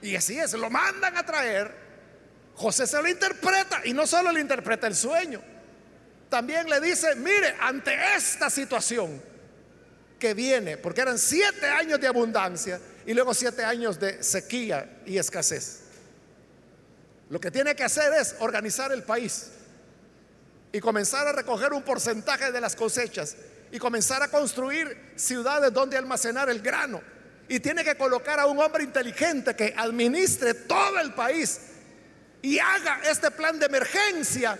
Y 0.01 0.15
así 0.15 0.39
es, 0.39 0.53
lo 0.53 0.69
mandan 0.69 1.17
a 1.17 1.25
traer. 1.25 1.89
José 2.55 2.87
se 2.87 3.01
lo 3.01 3.07
interpreta 3.07 3.81
y 3.85 3.93
no 3.93 4.05
solo 4.05 4.31
le 4.31 4.41
interpreta 4.41 4.87
el 4.87 4.95
sueño, 4.95 5.41
también 6.29 6.69
le 6.69 6.79
dice, 6.79 7.15
mire, 7.15 7.55
ante 7.59 8.15
esta 8.15 8.49
situación 8.49 9.21
que 10.19 10.33
viene, 10.33 10.77
porque 10.77 11.01
eran 11.01 11.17
siete 11.17 11.65
años 11.67 11.99
de 11.99 12.07
abundancia 12.07 12.79
y 13.05 13.13
luego 13.13 13.33
siete 13.33 13.63
años 13.63 13.99
de 13.99 14.21
sequía 14.21 15.01
y 15.05 15.17
escasez, 15.17 15.81
lo 17.29 17.39
que 17.39 17.51
tiene 17.51 17.75
que 17.75 17.83
hacer 17.83 18.13
es 18.13 18.35
organizar 18.39 18.91
el 18.91 19.03
país 19.03 19.51
y 20.71 20.79
comenzar 20.79 21.27
a 21.27 21.31
recoger 21.31 21.73
un 21.73 21.83
porcentaje 21.83 22.51
de 22.51 22.61
las 22.61 22.75
cosechas 22.75 23.35
y 23.71 23.79
comenzar 23.79 24.21
a 24.21 24.29
construir 24.29 25.13
ciudades 25.15 25.73
donde 25.73 25.97
almacenar 25.97 26.49
el 26.49 26.61
grano. 26.61 27.01
Y 27.47 27.59
tiene 27.59 27.83
que 27.83 27.95
colocar 27.95 28.39
a 28.39 28.45
un 28.45 28.59
hombre 28.59 28.83
inteligente 28.83 29.55
que 29.55 29.73
administre 29.75 30.53
todo 30.53 30.99
el 30.99 31.13
país 31.13 31.61
y 32.41 32.59
haga 32.59 33.01
este 33.05 33.31
plan 33.31 33.57
de 33.59 33.65
emergencia 33.65 34.57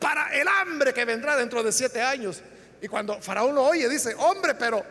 para 0.00 0.34
el 0.34 0.48
hambre 0.48 0.92
que 0.92 1.04
vendrá 1.04 1.36
dentro 1.36 1.62
de 1.62 1.70
siete 1.70 2.02
años. 2.02 2.42
Y 2.80 2.88
cuando 2.88 3.20
Faraón 3.20 3.54
lo 3.54 3.64
oye, 3.64 3.88
dice, 3.88 4.14
hombre, 4.16 4.54
pero 4.54 4.82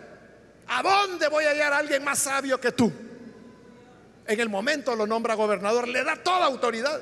¿a 0.68 0.84
dónde 0.84 1.28
voy 1.28 1.44
a 1.46 1.50
hallar 1.50 1.74
a 1.74 1.78
alguien 1.80 2.04
más 2.04 2.20
sabio 2.20 2.62
que 2.62 2.72
tú? 2.72 2.94
En 4.28 4.40
el 4.40 4.48
momento 4.48 4.96
lo 4.96 5.08
nombra 5.08 5.34
gobernador, 5.34 5.88
le 5.88 6.04
da 6.04 6.16
toda 6.16 6.46
autoridad. 6.46 7.02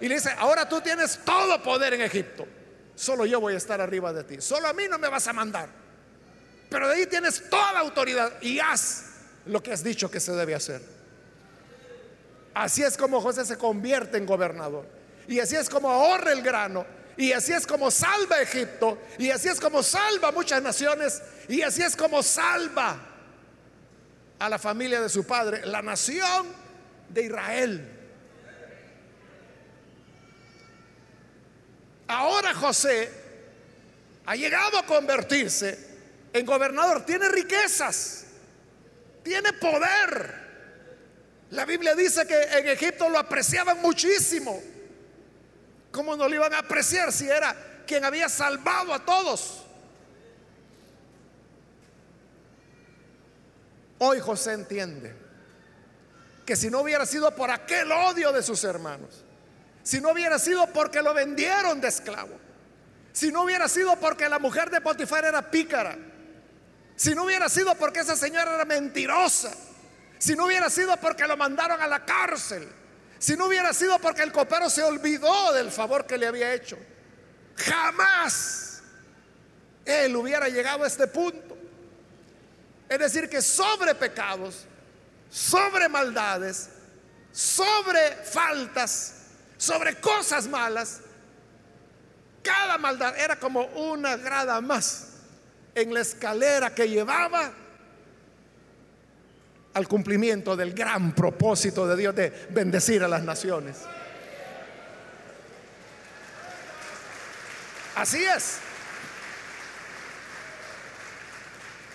Y 0.00 0.08
le 0.08 0.14
dice, 0.14 0.30
ahora 0.38 0.66
tú 0.68 0.80
tienes 0.80 1.20
todo 1.24 1.62
poder 1.62 1.92
en 1.94 2.00
Egipto. 2.00 2.46
Solo 2.94 3.26
yo 3.26 3.40
voy 3.40 3.54
a 3.54 3.58
estar 3.58 3.80
arriba 3.80 4.12
de 4.12 4.24
ti. 4.24 4.40
Solo 4.40 4.66
a 4.66 4.72
mí 4.72 4.84
no 4.88 4.98
me 4.98 5.08
vas 5.08 5.28
a 5.28 5.34
mandar. 5.34 5.68
Pero 6.70 6.88
de 6.88 6.94
ahí 6.94 7.06
tienes 7.06 7.48
toda 7.50 7.78
autoridad 7.78 8.32
y 8.40 8.58
haz 8.58 9.04
lo 9.44 9.62
que 9.62 9.72
has 9.72 9.84
dicho 9.84 10.10
que 10.10 10.20
se 10.20 10.32
debe 10.32 10.54
hacer. 10.54 10.80
Así 12.54 12.82
es 12.82 12.96
como 12.96 13.20
José 13.20 13.44
se 13.44 13.58
convierte 13.58 14.16
en 14.16 14.24
gobernador. 14.24 14.86
Y 15.28 15.40
así 15.40 15.56
es 15.56 15.68
como 15.68 15.90
ahorra 15.90 16.32
el 16.32 16.42
grano 16.42 16.97
y 17.18 17.32
así 17.32 17.52
es 17.52 17.66
como 17.66 17.90
salva 17.90 18.40
Egipto. 18.40 18.96
Y 19.18 19.30
así 19.30 19.48
es 19.48 19.58
como 19.58 19.82
salva 19.82 20.30
muchas 20.30 20.62
naciones. 20.62 21.20
Y 21.48 21.62
así 21.62 21.82
es 21.82 21.96
como 21.96 22.22
salva 22.22 22.96
a 24.38 24.48
la 24.48 24.56
familia 24.56 25.00
de 25.00 25.08
su 25.08 25.26
padre, 25.26 25.66
la 25.66 25.82
nación 25.82 26.46
de 27.08 27.24
Israel. 27.24 27.88
Ahora 32.06 32.54
José 32.54 33.10
ha 34.24 34.36
llegado 34.36 34.78
a 34.78 34.86
convertirse 34.86 35.76
en 36.32 36.46
gobernador, 36.46 37.04
tiene 37.04 37.28
riquezas, 37.30 38.26
tiene 39.24 39.52
poder. 39.54 40.46
La 41.50 41.64
Biblia 41.64 41.96
dice 41.96 42.28
que 42.28 42.40
en 42.40 42.68
Egipto 42.68 43.08
lo 43.08 43.18
apreciaban 43.18 43.82
muchísimo. 43.82 44.62
¿Cómo 45.90 46.16
no 46.16 46.28
lo 46.28 46.34
iban 46.34 46.52
a 46.54 46.58
apreciar 46.58 47.12
si 47.12 47.28
era 47.28 47.54
quien 47.86 48.04
había 48.04 48.28
salvado 48.28 48.92
a 48.92 49.04
todos? 49.04 49.64
Hoy 53.98 54.20
José 54.20 54.52
entiende 54.52 55.14
que 56.46 56.56
si 56.56 56.70
no 56.70 56.80
hubiera 56.80 57.04
sido 57.04 57.34
por 57.34 57.50
aquel 57.50 57.90
odio 57.90 58.32
de 58.32 58.42
sus 58.42 58.62
hermanos, 58.64 59.24
si 59.82 60.00
no 60.00 60.12
hubiera 60.12 60.38
sido 60.38 60.66
porque 60.68 61.02
lo 61.02 61.12
vendieron 61.14 61.80
de 61.80 61.88
esclavo, 61.88 62.38
si 63.12 63.32
no 63.32 63.42
hubiera 63.42 63.68
sido 63.68 63.96
porque 63.96 64.28
la 64.28 64.38
mujer 64.38 64.70
de 64.70 64.80
Potifar 64.80 65.24
era 65.24 65.50
pícara, 65.50 65.96
si 66.94 67.14
no 67.14 67.24
hubiera 67.24 67.48
sido 67.48 67.74
porque 67.74 68.00
esa 68.00 68.16
señora 68.16 68.54
era 68.54 68.64
mentirosa, 68.64 69.52
si 70.18 70.36
no 70.36 70.46
hubiera 70.46 70.70
sido 70.70 70.96
porque 70.98 71.26
lo 71.26 71.36
mandaron 71.36 71.80
a 71.80 71.86
la 71.86 72.04
cárcel, 72.04 72.68
si 73.18 73.36
no 73.36 73.46
hubiera 73.46 73.72
sido 73.72 73.98
porque 73.98 74.22
el 74.22 74.32
copero 74.32 74.70
se 74.70 74.82
olvidó 74.82 75.52
del 75.52 75.70
favor 75.70 76.06
que 76.06 76.18
le 76.18 76.26
había 76.26 76.54
hecho, 76.54 76.78
jamás 77.56 78.82
él 79.84 80.14
hubiera 80.16 80.48
llegado 80.48 80.84
a 80.84 80.86
este 80.86 81.06
punto. 81.06 81.56
Es 82.88 82.98
decir, 82.98 83.28
que 83.28 83.42
sobre 83.42 83.94
pecados, 83.94 84.64
sobre 85.30 85.88
maldades, 85.88 86.70
sobre 87.32 88.16
faltas, 88.24 89.14
sobre 89.56 90.00
cosas 90.00 90.46
malas, 90.46 91.00
cada 92.42 92.78
maldad 92.78 93.18
era 93.18 93.38
como 93.38 93.64
una 93.66 94.16
grada 94.16 94.60
más 94.60 95.08
en 95.74 95.92
la 95.92 96.00
escalera 96.00 96.74
que 96.74 96.88
llevaba 96.88 97.52
al 99.78 99.86
cumplimiento 99.88 100.56
del 100.56 100.74
gran 100.74 101.14
propósito 101.14 101.86
de 101.86 101.96
Dios 101.96 102.14
de 102.14 102.30
bendecir 102.50 103.02
a 103.04 103.08
las 103.08 103.22
naciones. 103.22 103.76
Así 107.94 108.22
es. 108.24 108.58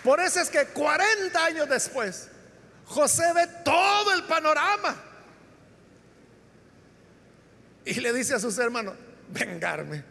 Por 0.02 0.20
eso 0.22 0.40
es 0.40 0.50
que 0.50 0.66
40 0.66 1.46
años 1.46 1.70
después, 1.70 2.30
José 2.86 3.24
ve 3.34 3.48
todo 3.64 4.14
el 4.14 4.24
panorama 4.24 4.96
y 7.86 7.94
le 7.96 8.14
dice 8.14 8.36
a 8.36 8.40
sus 8.40 8.58
hermanos, 8.58 8.96
vengarme. 9.30 10.04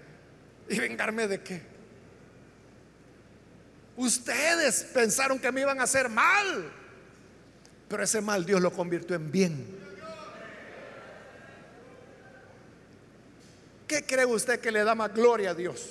¿Y 0.69 0.79
vengarme 0.79 1.27
de 1.27 1.43
qué? 1.43 1.63
Ustedes 3.97 4.85
pensaron 4.95 5.39
que 5.39 5.51
me 5.53 5.63
iban 5.63 5.81
a 5.81 5.85
hacer 5.85 6.09
mal, 6.09 6.71
pero 7.92 8.05
ese 8.05 8.22
mal 8.22 8.46
Dios 8.46 8.62
lo 8.62 8.72
convirtió 8.72 9.14
en 9.14 9.31
bien. 9.31 9.66
¿Qué 13.87 14.02
cree 14.07 14.24
usted 14.24 14.61
que 14.61 14.72
le 14.72 14.83
da 14.83 14.94
más 14.94 15.12
gloria 15.12 15.50
a 15.50 15.55
Dios? 15.55 15.90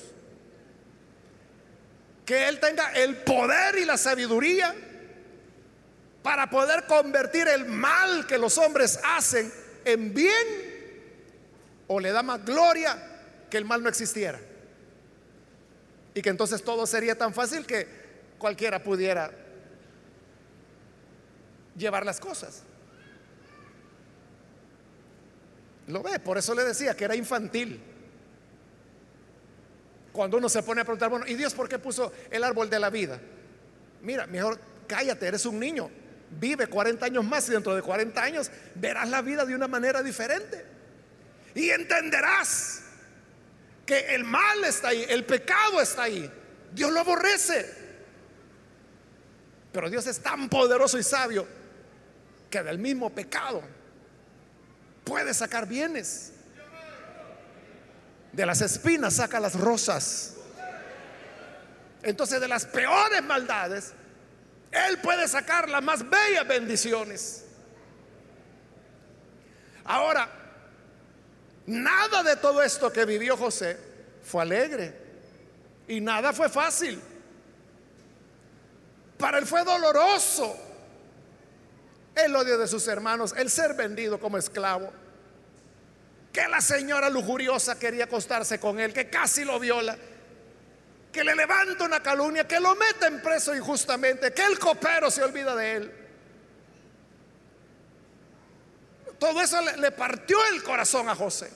Que 2.26 2.50
Él 2.50 2.60
tenga 2.60 2.92
el 2.94 3.18
poder 3.18 3.78
y 3.78 3.86
la 3.86 3.98
sabiduría 3.98 4.74
para 6.24 6.50
poder 6.50 6.88
convertir 6.88 7.48
el 7.48 7.66
mal 7.66 8.26
que 8.26 8.40
los 8.40 8.58
hombres 8.58 9.00
hacen 9.04 9.54
en 9.86 10.12
bien. 10.12 10.48
O 11.86 12.00
le 12.00 12.12
da 12.12 12.24
más 12.24 12.44
gloria 12.44 12.98
que 13.48 13.58
el 13.58 13.66
mal 13.66 13.84
no 13.84 13.90
existiera. 13.90 14.40
Y 16.16 16.24
que 16.24 16.30
entonces 16.32 16.64
todo 16.64 16.88
sería 16.88 17.16
tan 17.16 17.32
fácil 17.32 17.68
que 17.68 17.88
cualquiera 18.40 18.82
pudiera 18.82 19.41
llevar 21.76 22.06
las 22.06 22.20
cosas. 22.20 22.64
Lo 25.88 26.04
ve, 26.04 26.20
por 26.20 26.38
eso 26.38 26.54
le 26.54 26.64
decía 26.64 26.96
que 26.96 27.06
era 27.06 27.16
infantil. 27.16 27.82
Cuando 30.12 30.38
uno 30.38 30.50
se 30.50 30.64
pone 30.64 30.82
a 30.82 30.84
preguntar, 30.84 31.10
bueno, 31.10 31.26
¿y 31.28 31.36
Dios 31.36 31.54
por 31.54 31.70
qué 31.70 31.80
puso 31.80 32.12
el 32.30 32.44
árbol 32.44 32.70
de 32.70 32.80
la 32.80 32.90
vida? 32.90 33.20
Mira, 34.02 34.28
mejor 34.28 34.60
cállate, 34.88 35.28
eres 35.28 35.46
un 35.46 35.60
niño. 35.60 35.90
Vive 36.40 36.68
40 36.68 37.06
años 37.06 37.24
más 37.26 37.48
y 37.50 37.52
dentro 37.52 37.76
de 37.76 37.82
40 37.82 38.22
años 38.22 38.52
verás 38.76 39.10
la 39.10 39.22
vida 39.22 39.46
de 39.46 39.56
una 39.56 39.68
manera 39.68 40.02
diferente. 40.02 40.66
Y 41.56 41.70
entenderás 41.70 42.84
que 43.86 44.16
el 44.16 44.24
mal 44.24 44.64
está 44.64 44.90
ahí, 44.90 45.06
el 45.10 45.26
pecado 45.26 45.82
está 45.82 46.04
ahí. 46.04 46.30
Dios 46.74 46.92
lo 46.92 47.02
aborrece. 47.02 47.82
Pero 49.74 49.90
Dios 49.90 50.08
es 50.08 50.20
tan 50.20 50.50
poderoso 50.50 50.98
y 50.98 51.04
sabio 51.04 51.61
que 52.52 52.62
del 52.62 52.78
mismo 52.78 53.10
pecado 53.10 53.64
puede 55.04 55.34
sacar 55.34 55.66
bienes. 55.68 56.34
De 58.34 58.46
las 58.46 58.62
espinas 58.62 59.16
saca 59.16 59.40
las 59.40 59.60
rosas. 59.60 60.36
Entonces 62.04 62.40
de 62.40 62.48
las 62.48 62.66
peores 62.66 63.24
maldades, 63.24 63.94
Él 64.72 65.00
puede 65.00 65.28
sacar 65.28 65.70
las 65.70 65.82
más 65.82 66.08
bellas 66.08 66.48
bendiciones. 66.48 67.46
Ahora, 69.86 70.30
nada 71.66 72.24
de 72.24 72.36
todo 72.36 72.62
esto 72.62 72.92
que 72.92 73.06
vivió 73.06 73.36
José 73.38 73.78
fue 74.24 74.44
alegre 74.44 74.94
y 75.88 76.00
nada 76.00 76.34
fue 76.34 76.50
fácil. 76.50 77.02
Para 79.18 79.38
él 79.38 79.46
fue 79.46 79.64
doloroso 79.64 80.71
el 82.16 82.36
odio 82.36 82.58
de 82.58 82.68
sus 82.68 82.88
hermanos, 82.88 83.34
el 83.38 83.50
ser 83.50 83.74
vendido 83.74 84.20
como 84.20 84.38
esclavo 84.38 84.92
que 86.32 86.48
la 86.48 86.62
señora 86.62 87.10
lujuriosa 87.10 87.78
quería 87.78 88.06
acostarse 88.06 88.60
con 88.60 88.80
él, 88.80 88.94
que 88.94 89.10
casi 89.10 89.44
lo 89.44 89.60
viola, 89.60 89.98
que 91.12 91.24
le 91.24 91.36
levanta 91.36 91.84
una 91.84 92.02
calumnia, 92.02 92.48
que 92.48 92.60
lo 92.60 92.74
mete 92.76 93.08
en 93.08 93.22
preso 93.22 93.54
injustamente, 93.56 94.34
que 94.34 94.46
el 94.46 94.58
copero 94.58 95.12
se 95.12 95.24
olvida 95.24 95.56
de 95.56 95.76
él. 95.76 95.92
Todo 99.20 99.42
eso 99.42 99.62
le, 99.62 99.78
le 99.78 99.92
partió 99.92 100.38
el 100.48 100.64
corazón 100.64 101.10
a 101.10 101.16
José. 101.16 101.52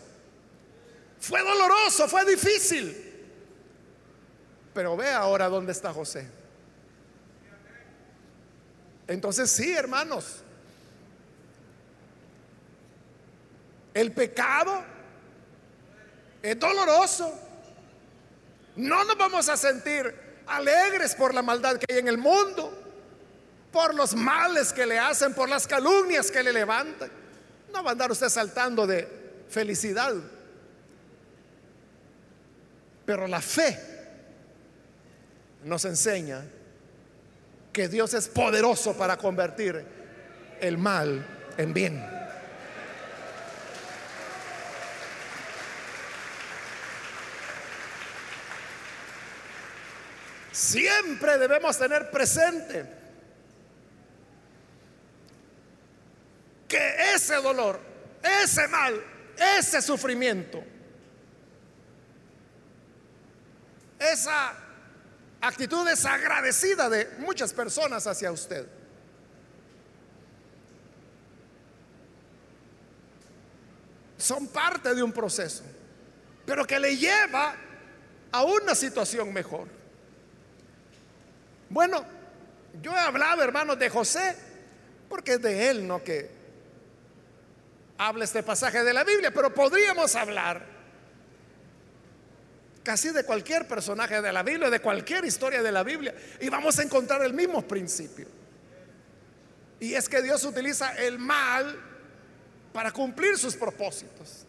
Fue 1.19 1.41
doloroso, 1.41 2.07
fue 2.07 2.25
difícil. 2.25 3.01
Pero 4.73 4.97
ve 4.97 5.09
ahora 5.09 5.47
dónde 5.47 5.71
está 5.71 5.93
José. 5.93 6.29
Entonces 9.07 9.49
sí, 9.49 9.73
hermanos, 9.73 10.43
El 13.95 14.11
pecado 14.11 14.83
es 16.43 16.59
doloroso. 16.59 17.33
No 18.75 19.05
nos 19.05 19.17
vamos 19.17 19.47
a 19.47 19.55
sentir 19.55 20.13
alegres 20.45 21.15
por 21.15 21.33
la 21.33 21.41
maldad 21.41 21.77
que 21.77 21.91
hay 21.91 21.99
en 21.99 22.09
el 22.09 22.17
mundo, 22.17 22.77
por 23.71 23.95
los 23.95 24.13
males 24.13 24.73
que 24.73 24.85
le 24.85 24.99
hacen, 24.99 25.33
por 25.33 25.47
las 25.47 25.65
calumnias 25.65 26.29
que 26.29 26.43
le 26.43 26.51
levantan. 26.51 27.09
No 27.71 27.81
va 27.81 27.91
a 27.91 27.93
andar 27.93 28.11
usted 28.11 28.27
saltando 28.27 28.85
de 28.85 29.07
felicidad. 29.49 30.13
Pero 33.05 33.27
la 33.27 33.39
fe 33.39 33.79
nos 35.63 35.85
enseña 35.85 36.43
que 37.71 37.87
Dios 37.87 38.13
es 38.13 38.27
poderoso 38.27 38.97
para 38.97 39.15
convertir 39.15 39.85
el 40.59 40.77
mal 40.77 41.25
en 41.57 41.73
bien. 41.73 42.14
Siempre 50.55 51.37
debemos 51.37 51.77
tener 51.77 52.09
presente 52.09 52.85
que 56.65 57.13
ese 57.13 57.35
dolor, 57.35 57.77
ese 58.23 58.65
mal, 58.69 59.03
ese 59.57 59.81
sufrimiento, 59.81 60.63
esa 63.99 64.53
actitud 65.41 65.85
desagradecida 65.85 66.89
de 66.89 67.05
muchas 67.19 67.51
personas 67.51 68.07
hacia 68.07 68.31
usted, 68.31 68.65
son 74.17 74.47
parte 74.47 74.95
de 74.95 75.03
un 75.03 75.11
proceso, 75.11 75.65
pero 76.45 76.65
que 76.65 76.79
le 76.79 76.95
lleva 76.95 77.57
a 78.31 78.43
una 78.45 78.73
situación 78.73 79.33
mejor. 79.33 79.74
Bueno, 81.69 82.05
yo 82.81 82.91
he 82.91 82.99
hablado, 82.99 83.43
hermanos, 83.43 83.79
de 83.79 83.89
José, 83.89 84.35
porque 85.09 85.33
es 85.33 85.41
de 85.41 85.69
él, 85.69 85.87
¿no? 85.87 86.03
Que 86.03 86.29
habla 87.97 88.25
este 88.25 88.43
pasaje 88.43 88.83
de 88.83 88.93
la 88.93 89.03
Biblia, 89.03 89.31
pero 89.33 89.53
podríamos 89.53 90.15
hablar 90.15 90.65
casi 92.83 93.09
de 93.09 93.23
cualquier 93.23 93.67
personaje 93.67 94.21
de 94.21 94.31
la 94.31 94.43
Biblia, 94.43 94.69
de 94.69 94.79
cualquier 94.79 95.25
historia 95.25 95.63
de 95.63 95.71
la 95.71 95.83
Biblia, 95.83 96.13
y 96.39 96.49
vamos 96.49 96.77
a 96.77 96.83
encontrar 96.83 97.23
el 97.23 97.33
mismo 97.33 97.67
principio. 97.67 98.27
Y 99.79 99.93
es 99.93 100.07
que 100.07 100.21
Dios 100.21 100.43
utiliza 100.45 100.95
el 100.95 101.19
mal 101.19 101.77
para 102.71 102.91
cumplir 102.91 103.37
sus 103.37 103.55
propósitos. 103.55 104.45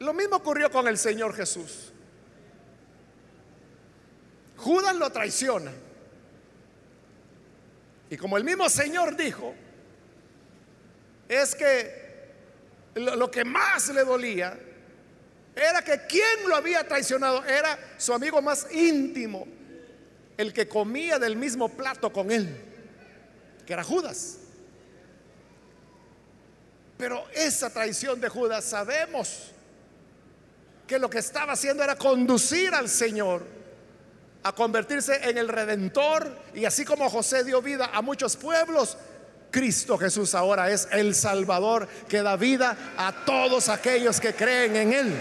Lo 0.00 0.12
mismo 0.12 0.36
ocurrió 0.36 0.70
con 0.70 0.88
el 0.88 0.98
Señor 0.98 1.34
Jesús. 1.34 1.93
Judas 4.56 4.94
lo 4.96 5.10
traiciona. 5.10 5.72
Y 8.10 8.16
como 8.16 8.36
el 8.36 8.44
mismo 8.44 8.68
Señor 8.68 9.16
dijo, 9.16 9.54
es 11.28 11.54
que 11.54 12.04
lo, 12.94 13.30
que 13.30 13.44
más 13.44 13.88
le 13.88 14.04
dolía 14.04 14.58
era 15.54 15.82
que 15.82 16.06
quien 16.06 16.48
lo 16.48 16.54
había 16.54 16.86
traicionado 16.86 17.44
era 17.44 17.78
su 17.96 18.12
amigo 18.12 18.40
más 18.42 18.66
íntimo, 18.72 19.46
el 20.36 20.52
que 20.52 20.68
comía 20.68 21.18
del 21.18 21.36
mismo 21.36 21.68
plato 21.68 22.12
con 22.12 22.30
él, 22.30 22.48
que 23.66 23.72
era 23.72 23.82
Judas. 23.82 24.38
Pero 26.96 27.26
esa 27.34 27.70
traición 27.70 28.20
de 28.20 28.28
Judas 28.28 28.64
sabemos 28.64 29.50
que 30.86 30.98
lo 30.98 31.08
que 31.08 31.18
estaba 31.18 31.54
haciendo 31.54 31.82
era 31.82 31.96
conducir 31.96 32.74
al 32.74 32.88
Señor 32.88 33.44
a 34.44 34.52
convertirse 34.52 35.28
en 35.28 35.38
el 35.38 35.48
redentor 35.48 36.30
y 36.54 36.66
así 36.66 36.84
como 36.84 37.08
José 37.08 37.44
dio 37.44 37.60
vida 37.62 37.90
a 37.92 38.02
muchos 38.02 38.36
pueblos, 38.36 38.96
Cristo 39.50 39.96
Jesús 39.96 40.34
ahora 40.34 40.70
es 40.70 40.86
el 40.92 41.14
Salvador 41.14 41.88
que 42.08 42.22
da 42.22 42.36
vida 42.36 42.76
a 42.96 43.24
todos 43.24 43.68
aquellos 43.70 44.20
que 44.20 44.34
creen 44.34 44.76
en 44.76 44.92
Él. 44.92 45.14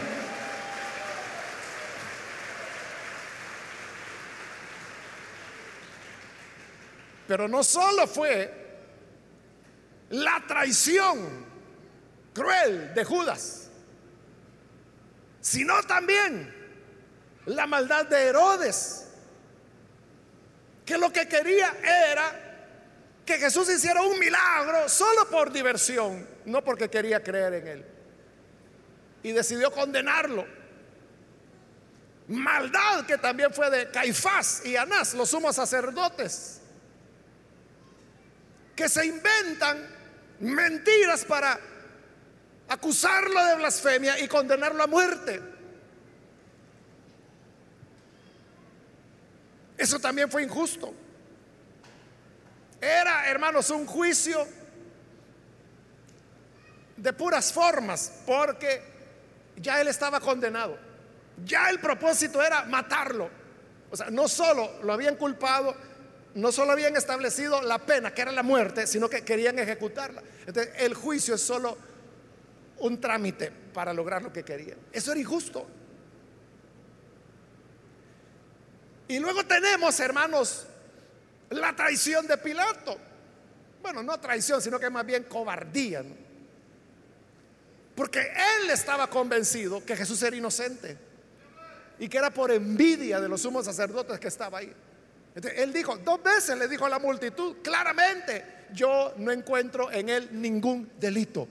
Pero 7.27 7.47
no 7.47 7.63
solo 7.63 8.05
fue 8.05 8.51
la 10.09 10.43
traición 10.45 11.45
cruel 12.33 12.93
de 12.93 13.05
Judas, 13.05 13.69
sino 15.39 15.81
también 15.83 16.53
la 17.45 17.67
maldad 17.67 18.05
de 18.07 18.21
Herodes, 18.27 19.12
que 20.85 20.97
lo 20.97 21.11
que 21.11 21.27
quería 21.27 21.73
era 21.81 22.43
que 23.25 23.37
Jesús 23.37 23.69
hiciera 23.69 24.01
un 24.01 24.19
milagro 24.19 24.89
solo 24.89 25.29
por 25.29 25.51
diversión, 25.51 26.27
no 26.45 26.63
porque 26.63 26.89
quería 26.89 27.23
creer 27.23 27.53
en 27.53 27.67
él. 27.67 27.85
Y 29.23 29.31
decidió 29.31 29.71
condenarlo. 29.71 30.45
Maldad 32.27 33.05
que 33.05 33.17
también 33.17 33.53
fue 33.53 33.69
de 33.69 33.91
Caifás 33.91 34.65
y 34.65 34.75
Anás, 34.75 35.13
los 35.13 35.29
sumos 35.29 35.55
sacerdotes, 35.55 36.61
que 38.75 38.89
se 38.89 39.05
inventan 39.05 39.87
mentiras 40.39 41.23
para 41.25 41.59
acusarlo 42.67 43.45
de 43.45 43.55
blasfemia 43.55 44.19
y 44.19 44.27
condenarlo 44.27 44.83
a 44.83 44.87
muerte. 44.87 45.52
Eso 49.77 49.99
también 49.99 50.29
fue 50.29 50.43
injusto. 50.43 50.93
Era, 52.79 53.29
hermanos, 53.29 53.69
un 53.69 53.85
juicio 53.85 54.45
de 56.97 57.13
puras 57.13 57.51
formas, 57.51 58.11
porque 58.25 58.81
ya 59.57 59.79
él 59.81 59.87
estaba 59.87 60.19
condenado. 60.19 60.77
Ya 61.45 61.69
el 61.69 61.79
propósito 61.79 62.41
era 62.41 62.65
matarlo. 62.65 63.29
O 63.89 63.95
sea, 63.95 64.09
no 64.09 64.27
solo 64.27 64.81
lo 64.83 64.93
habían 64.93 65.15
culpado, 65.15 65.75
no 66.35 66.51
solo 66.51 66.71
habían 66.71 66.95
establecido 66.95 67.61
la 67.61 67.79
pena, 67.79 68.13
que 68.13 68.21
era 68.21 68.31
la 68.31 68.43
muerte, 68.43 68.87
sino 68.87 69.09
que 69.09 69.23
querían 69.23 69.59
ejecutarla. 69.59 70.21
Entonces, 70.45 70.73
el 70.77 70.93
juicio 70.93 71.35
es 71.35 71.41
solo 71.41 71.77
un 72.79 72.99
trámite 72.99 73.51
para 73.73 73.93
lograr 73.93 74.21
lo 74.21 74.33
que 74.33 74.43
querían. 74.43 74.77
Eso 74.91 75.11
era 75.11 75.21
injusto. 75.21 75.67
Y 79.13 79.19
luego 79.19 79.45
tenemos, 79.45 79.99
hermanos, 79.99 80.65
la 81.51 81.75
traición 81.75 82.25
de 82.25 82.35
Pilato. 82.35 82.97
Bueno, 83.79 84.01
no 84.01 84.19
traición, 84.19 84.59
sino 84.59 84.79
que 84.79 84.89
más 84.89 85.05
bien 85.05 85.25
cobardía. 85.25 86.03
Porque 87.93 88.21
él 88.21 88.71
estaba 88.71 89.07
convencido 89.11 89.85
que 89.85 89.95
Jesús 89.95 90.19
era 90.23 90.35
inocente 90.35 90.97
y 91.99 92.09
que 92.09 92.17
era 92.17 92.31
por 92.31 92.49
envidia 92.49 93.21
de 93.21 93.29
los 93.29 93.41
sumos 93.41 93.65
sacerdotes 93.65 94.19
que 94.19 94.29
estaba 94.29 94.57
ahí. 94.57 94.73
él 95.57 95.71
dijo, 95.71 95.95
dos 95.97 96.23
veces 96.23 96.57
le 96.57 96.67
dijo 96.67 96.87
a 96.87 96.89
la 96.89 96.97
multitud, 96.97 97.57
claramente, 97.61 98.65
yo 98.73 99.13
no 99.17 99.31
encuentro 99.31 99.91
en 99.91 100.09
él 100.09 100.29
ningún 100.31 100.91
delito. 100.99 101.47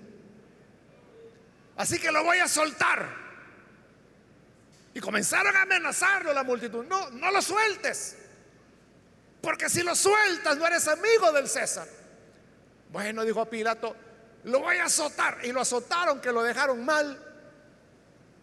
Así 1.76 2.00
que 2.00 2.10
lo 2.10 2.24
voy 2.24 2.38
a 2.38 2.48
soltar. 2.48 3.21
Y 4.94 5.00
comenzaron 5.00 5.56
a 5.56 5.62
amenazarlo 5.62 6.32
la 6.32 6.42
multitud. 6.42 6.84
No, 6.86 7.10
no 7.10 7.30
lo 7.30 7.40
sueltes. 7.40 8.16
Porque 9.40 9.68
si 9.68 9.82
lo 9.82 9.94
sueltas 9.94 10.56
no 10.56 10.66
eres 10.66 10.86
amigo 10.88 11.32
del 11.32 11.48
César. 11.48 11.88
Bueno, 12.90 13.24
dijo 13.24 13.44
Pilato, 13.46 13.96
lo 14.44 14.60
voy 14.60 14.76
a 14.76 14.84
azotar. 14.84 15.38
Y 15.44 15.52
lo 15.52 15.60
azotaron, 15.60 16.20
que 16.20 16.30
lo 16.30 16.42
dejaron 16.42 16.84
mal. 16.84 17.18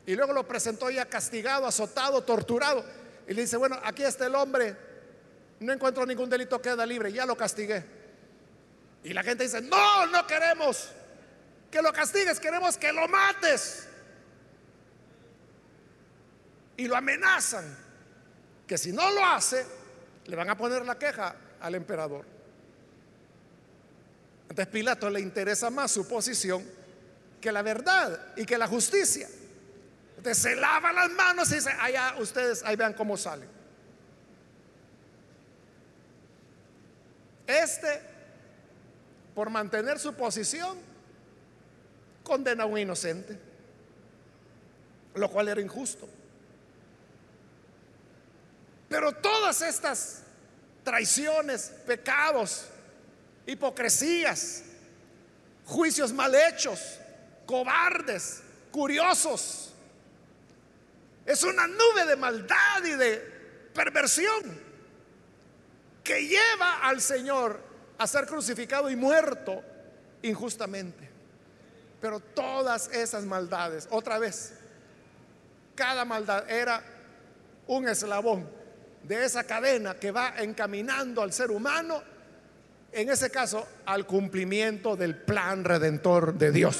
Y 0.06 0.16
luego 0.16 0.34
lo 0.34 0.48
presentó 0.48 0.90
ya 0.90 1.06
castigado, 1.06 1.68
azotado, 1.68 2.24
torturado. 2.24 2.84
Y 3.28 3.34
le 3.34 3.44
dice, 3.44 3.58
bueno, 3.58 3.80
aquí 3.84 4.04
está 4.04 4.26
el 4.26 4.36
hombre. 4.36 4.76
No 5.60 5.72
encuentro 5.72 6.06
ningún 6.06 6.30
delito, 6.30 6.62
queda 6.62 6.86
libre. 6.86 7.14
Ya 7.14 7.26
lo 7.26 7.38
castigué. 7.38 7.86
Y 9.04 9.14
la 9.14 9.24
gente 9.24 9.44
dice, 9.44 9.62
no, 9.62 10.08
no 10.08 10.26
queremos 10.26 10.90
que 11.70 11.82
lo 11.82 11.94
castigues, 11.94 12.40
queremos 12.40 12.78
que 12.78 12.92
lo 12.92 13.08
mates. 13.08 13.88
Y 16.80 16.88
lo 16.88 16.96
amenazan, 16.96 17.66
que 18.66 18.78
si 18.78 18.94
no 18.94 19.12
lo 19.12 19.26
hace, 19.26 19.66
le 20.28 20.34
van 20.34 20.50
a 20.50 20.56
poner 20.56 20.86
la 20.86 20.98
queja 20.98 21.36
al 21.60 21.76
emperador. 21.76 22.26
Entonces 24.44 24.68
Pilato 24.68 25.10
le 25.10 25.20
interesa 25.20 25.70
más 25.70 25.92
su 25.92 26.08
posición 26.08 26.64
que 27.42 27.52
la 27.52 27.64
verdad 27.64 28.28
y 28.38 28.46
que 28.46 28.58
la 28.58 28.66
justicia. 28.66 29.28
Entonces 30.16 30.38
se 30.42 30.56
lava 30.56 30.94
las 30.94 31.12
manos 31.12 31.52
y 31.52 31.56
dice, 31.56 31.70
allá 31.82 32.16
ustedes, 32.18 32.64
ahí 32.64 32.78
vean 32.78 32.94
cómo 32.94 33.18
salen. 33.18 33.50
Este, 37.46 38.02
por 39.36 39.50
mantener 39.50 40.00
su 40.00 40.14
posición, 40.14 40.78
condena 42.24 42.64
a 42.64 42.68
un 42.68 42.78
inocente, 42.78 43.38
lo 45.16 45.30
cual 45.30 45.50
era 45.50 45.60
injusto. 45.60 46.08
Pero 48.90 49.12
todas 49.14 49.62
estas 49.62 50.24
traiciones, 50.84 51.72
pecados, 51.86 52.66
hipocresías, 53.46 54.64
juicios 55.66 56.12
mal 56.12 56.34
hechos, 56.34 57.00
cobardes, 57.46 58.42
curiosos, 58.72 59.72
es 61.26 61.44
una 61.44 61.68
nube 61.68 62.06
de 62.08 62.16
maldad 62.16 62.84
y 62.84 62.92
de 62.92 63.18
perversión 63.76 64.60
que 66.04 66.28
lleva 66.28 66.80
al 66.82 67.00
Señor 67.02 67.62
a 68.00 68.08
ser 68.08 68.26
crucificado 68.26 68.90
y 68.90 68.96
muerto 68.96 69.64
injustamente. 70.24 71.08
Pero 72.02 72.20
todas 72.20 72.88
esas 72.88 73.26
maldades, 73.26 73.88
otra 73.92 74.18
vez, 74.18 74.54
cada 75.76 76.06
maldad 76.06 76.50
era 76.50 76.82
un 77.68 77.88
eslabón 77.88 78.59
de 79.10 79.26
esa 79.26 79.44
cadena 79.44 79.96
que 79.96 80.12
va 80.12 80.36
encaminando 80.38 81.24
al 81.24 81.34
ser 81.34 81.50
humano, 81.50 82.04
en 82.92 83.10
ese 83.10 83.32
caso, 83.32 83.68
al 83.88 84.06
cumplimiento 84.06 84.96
del 84.96 85.16
plan 85.16 85.64
redentor 85.64 86.36
de 86.36 86.52
Dios. 86.52 86.78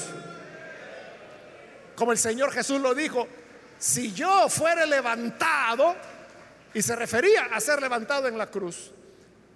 Como 1.96 2.12
el 2.12 2.18
Señor 2.18 2.52
Jesús 2.52 2.80
lo 2.80 2.94
dijo, 2.94 3.26
si 3.80 4.12
yo 4.12 4.48
fuere 4.48 4.86
levantado, 4.86 5.96
y 6.72 6.80
se 6.80 6.94
refería 6.94 7.46
a 7.46 7.58
ser 7.58 7.82
levantado 7.82 8.28
en 8.28 8.38
la 8.38 8.48
cruz, 8.48 8.92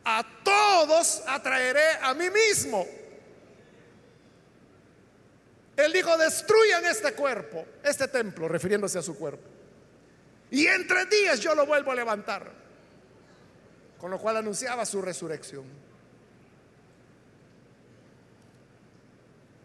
a 0.05 0.27
todos 0.43 1.22
atraeré 1.29 1.99
a 2.03 2.12
mí 2.12 2.29
mismo. 2.29 2.85
Él 5.77 5.93
dijo, 5.93 6.18
destruyan 6.18 6.85
este 6.87 7.12
cuerpo, 7.12 7.64
este 7.85 8.09
templo, 8.09 8.49
refiriéndose 8.49 8.99
a 8.99 9.03
su 9.03 9.16
cuerpo. 9.16 9.49
Y 10.51 10.66
en 10.66 10.89
tres 10.89 11.09
días 11.09 11.39
yo 11.39 11.55
lo 11.55 11.66
vuelvo 11.66 11.93
a 11.93 11.95
levantar. 11.95 12.64
Con 14.05 14.11
lo 14.11 14.19
cual 14.19 14.37
anunciaba 14.37 14.85
su 14.85 15.01
resurrección. 15.01 15.65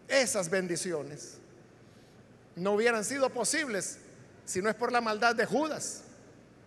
Esas 0.08 0.50
bendiciones 0.50 1.40
no 2.56 2.72
hubieran 2.72 3.04
sido 3.04 3.30
posibles 3.32 3.98
si 4.46 4.62
no 4.62 4.70
es 4.70 4.76
por 4.76 4.94
la 4.94 5.02
maldad 5.02 5.36
de 5.36 5.46
Judas, 5.46 6.04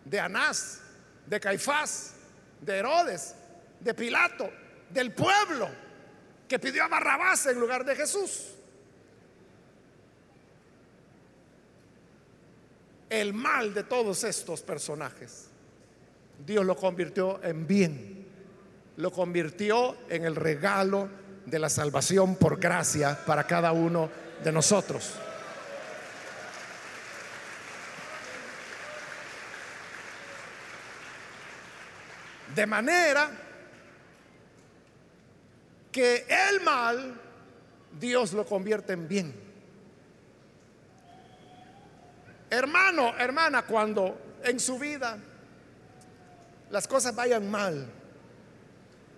de 0.05 0.21
Anás, 0.21 0.81
de 1.27 1.41
Caifás, 1.41 2.13
de 2.61 2.77
Herodes, 2.77 3.37
de 3.81 3.95
Pilato, 3.95 4.51
del 4.91 5.15
pueblo 5.15 5.71
que 6.47 6.59
pidió 6.59 6.85
a 6.85 6.89
Barrabás 6.89 7.47
en 7.47 7.59
lugar 7.59 7.87
de 7.87 7.97
Jesús. 7.97 8.49
El 13.09 13.33
mal 13.33 13.73
de 13.73 13.85
todos 13.85 14.25
estos 14.25 14.61
personajes, 14.61 15.47
Dios 16.45 16.65
lo 16.65 16.77
convirtió 16.77 17.43
en 17.45 17.67
bien, 17.67 18.27
lo 18.97 19.11
convirtió 19.13 19.97
en 20.09 20.25
el 20.25 20.35
regalo 20.35 21.09
de 21.47 21.59
la 21.59 21.69
salvación 21.69 22.37
por 22.37 22.59
gracia 22.59 23.19
para 23.25 23.45
cada 23.47 23.73
uno 23.73 24.11
de 24.43 24.53
nosotros. 24.53 25.15
De 32.55 32.67
manera 32.67 33.31
que 35.91 36.27
el 36.51 36.61
mal 36.61 37.21
Dios 37.99 38.33
lo 38.33 38.45
convierte 38.45 38.93
en 38.93 39.09
bien. 39.09 39.35
Hermano, 42.51 43.17
hermana, 43.17 43.63
cuando 43.63 44.39
en 44.45 44.61
su 44.61 44.79
vida 44.79 45.19
las 46.73 46.89
cosas 46.89 47.15
vayan 47.15 47.49
mal 47.49 47.87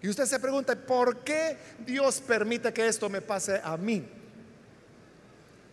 y 0.04 0.08
usted 0.10 0.26
se 0.26 0.38
pregunta, 0.38 0.76
¿por 0.76 1.20
qué 1.20 1.56
Dios 1.78 2.20
permite 2.20 2.74
que 2.74 2.86
esto 2.86 3.08
me 3.08 3.22
pase 3.22 3.58
a 3.64 3.78
mí? 3.78 4.06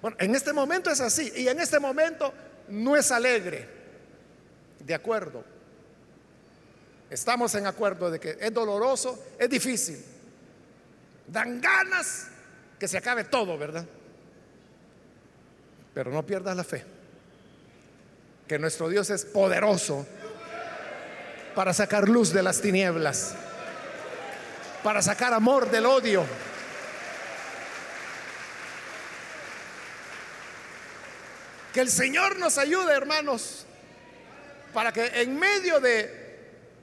Bueno, 0.02 0.16
en 0.18 0.34
este 0.34 0.54
momento 0.54 0.90
es 0.90 1.02
así 1.02 1.34
y 1.36 1.50
en 1.50 1.60
este 1.60 1.82
momento 1.82 2.34
no 2.70 2.96
es 2.96 3.12
alegre. 3.12 3.68
De 4.80 4.94
acuerdo. 4.94 5.44
Estamos 7.10 7.54
en 7.56 7.68
acuerdo 7.68 8.10
de 8.10 8.22
que 8.22 8.38
es 8.40 8.54
doloroso, 8.54 9.22
es 9.38 9.50
difícil. 9.50 10.02
Dan 11.28 11.60
ganas 11.60 12.28
que 12.80 12.88
se 12.88 12.98
acabe 12.98 13.26
todo, 13.26 13.58
¿verdad? 13.58 13.86
Pero 15.94 16.10
no 16.10 16.26
pierdas 16.26 16.56
la 16.56 16.64
fe. 16.64 16.86
Que 18.48 18.58
nuestro 18.58 18.88
Dios 18.88 19.10
es 19.10 19.26
poderoso 19.26 20.08
para 21.56 21.74
sacar 21.74 22.08
luz 22.08 22.32
de 22.32 22.44
las 22.44 22.62
tinieblas, 22.62 23.34
para 24.84 25.02
sacar 25.02 25.34
amor 25.34 25.70
del 25.70 25.86
odio. 25.86 26.26
Que 31.74 31.82
el 31.82 31.90
Señor 31.90 32.38
nos 32.38 32.58
ayude, 32.58 32.94
hermanos, 32.94 33.66
para 34.74 34.92
que 34.92 35.06
en 35.22 35.38
medio 35.38 35.80
de 35.80 36.22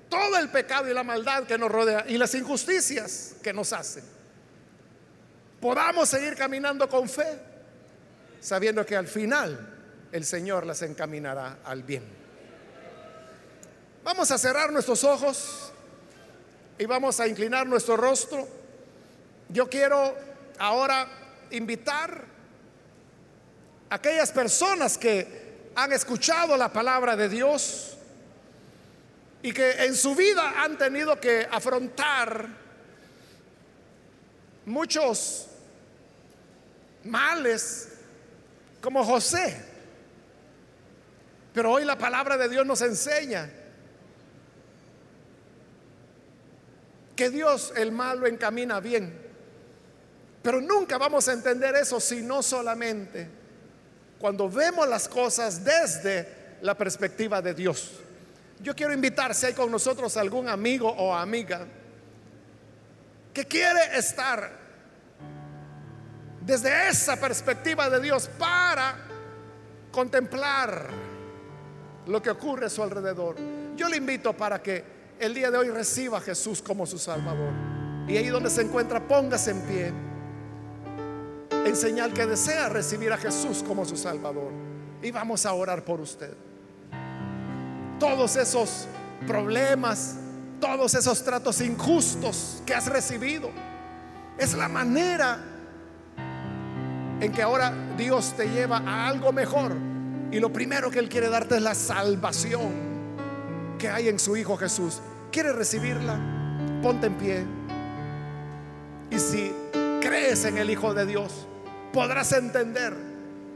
todo 0.09 0.39
el 0.39 0.49
pecado 0.49 0.91
y 0.91 0.95
la 0.95 1.03
maldad 1.03 1.45
que 1.45 1.59
nos 1.59 1.71
rodea 1.71 2.05
y 2.09 2.17
las 2.17 2.35
injusticias 2.35 3.35
que 3.43 3.53
nos 3.53 3.73
hacen. 3.73 4.05
Podamos 5.61 6.09
seguir 6.09 6.35
caminando 6.37 6.89
con 6.89 7.09
fe, 7.09 7.39
sabiendo 8.41 8.87
que 8.87 8.97
al 8.97 9.07
final 9.07 9.75
el 10.13 10.25
Señor 10.25 10.65
las 10.65 10.83
encaminará 10.83 11.59
al 11.65 11.83
bien. 11.83 12.18
Vamos 14.09 14.31
a 14.31 14.39
cerrar 14.39 14.73
nuestros 14.73 15.05
ojos 15.05 15.71
y 16.79 16.87
vamos 16.87 17.21
a 17.21 17.29
inclinar 17.29 17.67
nuestro 17.67 17.95
rostro. 17.95 18.49
Yo 19.51 19.69
quiero 19.69 20.17
ahora 20.59 21.07
invitar 21.51 22.25
a 23.91 23.95
aquellas 23.95 24.33
personas 24.33 24.97
que 24.97 25.69
han 25.75 25.93
escuchado 25.93 26.57
la 26.57 26.73
palabra 26.73 27.17
de 27.17 27.29
Dios, 27.29 27.99
y 29.43 29.53
que 29.53 29.73
en 29.85 29.95
su 29.95 30.15
vida 30.15 30.55
han 30.57 30.79
tenido 30.79 31.21
que 31.21 31.47
afrontar 31.53 32.49
muchos 34.65 35.49
males 37.05 37.91
como 38.81 39.05
José. 39.05 39.63
Pero 41.53 41.73
hoy 41.73 41.85
la 41.85 41.99
palabra 41.99 42.39
de 42.39 42.49
Dios 42.49 42.65
nos 42.65 42.81
enseña 42.81 43.58
que 47.19 47.31
Dios 47.31 47.73
el 47.75 47.91
mal 47.91 48.21
lo 48.21 48.29
encamina 48.29 48.79
bien. 48.79 49.13
Pero 50.41 50.61
nunca 50.61 50.99
vamos 50.99 51.27
a 51.27 51.33
entender 51.33 51.75
eso 51.75 51.99
si 51.99 52.23
no 52.23 52.45
solamente 52.45 53.29
cuando 54.21 54.49
vemos 54.49 54.89
las 54.89 55.09
cosas 55.09 55.65
desde 55.65 56.59
la 56.63 56.77
perspectiva 56.77 57.43
de 57.43 57.55
Dios. 57.55 57.95
Yo 58.61 58.73
quiero 58.73 58.93
invitar 58.93 59.35
si 59.35 59.47
hay 59.47 59.53
con 59.53 59.69
nosotros 59.69 60.17
algún 60.17 60.49
amigo 60.49 60.89
o 60.89 61.13
amiga 61.13 61.67
que 63.35 63.45
quiere 63.47 63.99
estar 63.99 64.53
desde 66.41 66.89
esa 66.89 67.17
perspectiva 67.17 67.91
de 67.91 68.01
Dios 68.01 68.31
para 68.39 68.97
contemplar 69.91 70.87
lo 72.07 72.23
que 72.23 72.31
ocurre 72.31 72.67
a 72.67 72.71
su 72.71 72.81
alrededor. 72.81 73.35
Yo 73.75 73.89
le 73.89 73.97
invito 73.97 74.33
para 74.35 74.63
que 74.63 74.98
el 75.21 75.35
día 75.35 75.51
de 75.51 75.59
hoy 75.59 75.69
reciba 75.71 76.19
a 76.19 76.21
Jesús 76.21 76.63
como 76.63 76.87
su 76.87 76.99
Salvador. 76.99 77.53
Y 78.07 78.17
ahí 78.17 78.29
donde 78.29 78.51
se 78.51 78.63
encuentra, 78.63 79.07
póngase 79.07 79.51
en 79.51 79.61
pie 79.63 79.93
en 81.65 81.77
señal 81.77 82.15
que 82.15 82.25
desea 82.25 82.69
recibir 82.69 83.13
a 83.13 83.19
Jesús 83.19 83.63
como 83.67 83.85
su 83.85 83.97
Salvador. 83.97 84.51
Y 85.03 85.11
vamos 85.11 85.45
a 85.45 85.53
orar 85.53 85.85
por 85.85 86.01
usted 86.01 86.35
todos 87.99 88.37
esos 88.37 88.87
problemas, 89.27 90.17
todos 90.61 90.95
esos 90.95 91.23
tratos 91.25 91.61
injustos 91.61 92.63
que 92.65 92.75
has 92.75 92.87
recibido. 92.87 93.51
Es 94.39 94.55
la 94.55 94.69
manera 94.69 95.41
en 97.21 97.33
que 97.33 97.43
ahora 97.43 97.73
Dios 97.97 98.35
te 98.37 98.49
lleva 98.49 98.79
a 98.79 99.09
algo 99.09 99.33
mejor. 99.33 99.73
Y 100.31 100.39
lo 100.41 100.53
primero 100.53 100.91
que 100.91 101.01
Él 101.01 101.09
quiere 101.09 101.29
darte 101.29 101.57
es 101.57 101.63
la 101.63 101.75
salvación 101.75 102.98
que 103.79 103.89
hay 103.89 104.09
en 104.09 104.19
su 104.19 104.37
Hijo 104.37 104.57
Jesús. 104.57 105.01
¿Quieres 105.31 105.55
recibirla? 105.55 106.19
Ponte 106.83 107.07
en 107.07 107.15
pie. 107.15 107.47
Y 109.11 109.19
si 109.19 109.53
crees 110.01 110.45
en 110.45 110.59
el 110.59 110.69
Hijo 110.71 110.93
de 110.93 111.07
Dios, 111.07 111.47
podrás 111.93 112.33
entender 112.33 112.95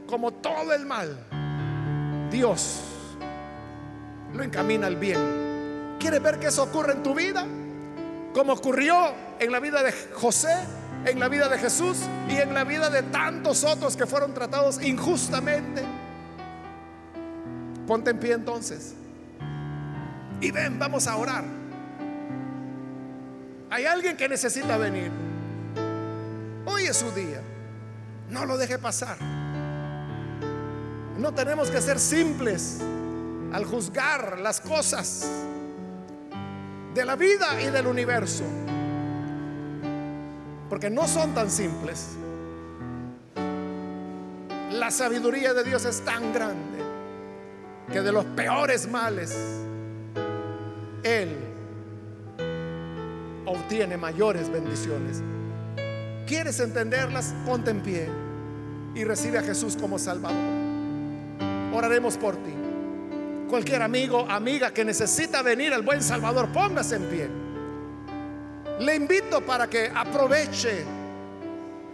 como 0.06 0.30
todo 0.30 0.72
el 0.72 0.86
mal, 0.86 1.18
Dios 2.30 2.80
lo 4.32 4.42
encamina 4.42 4.86
al 4.86 4.96
bien. 4.96 5.96
¿Quieres 5.98 6.22
ver 6.22 6.38
que 6.38 6.46
eso 6.46 6.62
ocurre 6.62 6.92
en 6.92 7.02
tu 7.02 7.14
vida? 7.14 7.46
Como 8.34 8.54
ocurrió 8.54 9.12
en 9.38 9.52
la 9.52 9.60
vida 9.60 9.82
de 9.82 9.92
José, 10.14 10.54
en 11.04 11.20
la 11.20 11.28
vida 11.28 11.48
de 11.48 11.58
Jesús 11.58 11.98
y 12.28 12.36
en 12.36 12.54
la 12.54 12.64
vida 12.64 12.88
de 12.90 13.02
tantos 13.02 13.64
otros 13.64 13.96
que 13.96 14.06
fueron 14.06 14.32
tratados 14.32 14.82
injustamente. 14.82 15.82
Ponte 17.86 18.10
en 18.10 18.18
pie 18.18 18.32
entonces. 18.32 18.94
Y 20.42 20.50
ven, 20.50 20.76
vamos 20.76 21.06
a 21.06 21.16
orar. 21.16 21.44
Hay 23.70 23.86
alguien 23.86 24.16
que 24.16 24.28
necesita 24.28 24.76
venir. 24.76 25.12
Hoy 26.66 26.82
es 26.82 26.96
su 26.96 27.12
día. 27.12 27.40
No 28.28 28.44
lo 28.44 28.58
deje 28.58 28.76
pasar. 28.76 29.16
No 31.16 31.32
tenemos 31.32 31.70
que 31.70 31.80
ser 31.80 32.00
simples 32.00 32.80
al 33.52 33.64
juzgar 33.64 34.40
las 34.40 34.60
cosas 34.60 35.30
de 36.92 37.04
la 37.04 37.14
vida 37.14 37.62
y 37.62 37.70
del 37.70 37.86
universo. 37.86 38.42
Porque 40.68 40.90
no 40.90 41.06
son 41.06 41.34
tan 41.34 41.52
simples. 41.52 42.16
La 44.72 44.90
sabiduría 44.90 45.54
de 45.54 45.62
Dios 45.62 45.84
es 45.84 46.00
tan 46.00 46.32
grande 46.32 46.82
que 47.92 48.00
de 48.00 48.10
los 48.10 48.24
peores 48.24 48.90
males 48.90 49.61
Él 51.02 51.36
obtiene 53.46 53.96
mayores 53.96 54.50
bendiciones. 54.50 55.22
¿Quieres 56.26 56.60
entenderlas? 56.60 57.34
Ponte 57.44 57.70
en 57.70 57.80
pie 57.80 58.08
y 58.94 59.04
recibe 59.04 59.38
a 59.38 59.42
Jesús 59.42 59.76
como 59.76 59.98
Salvador. 59.98 60.38
Oraremos 61.74 62.16
por 62.16 62.36
ti 62.36 62.52
cualquier 63.52 63.82
amigo, 63.82 64.24
amiga 64.30 64.72
que 64.72 64.82
necesita 64.82 65.42
venir 65.42 65.74
al 65.74 65.82
buen 65.82 66.02
Salvador, 66.02 66.48
póngase 66.50 66.96
en 66.96 67.04
pie. 67.04 67.28
Le 68.80 68.94
invito 68.94 69.42
para 69.42 69.68
que 69.68 69.92
aproveche 69.94 70.86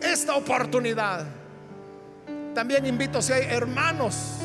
esta 0.00 0.36
oportunidad. 0.36 1.26
También 2.54 2.86
invito 2.86 3.20
si 3.20 3.32
hay 3.32 3.42
hermanos, 3.46 4.36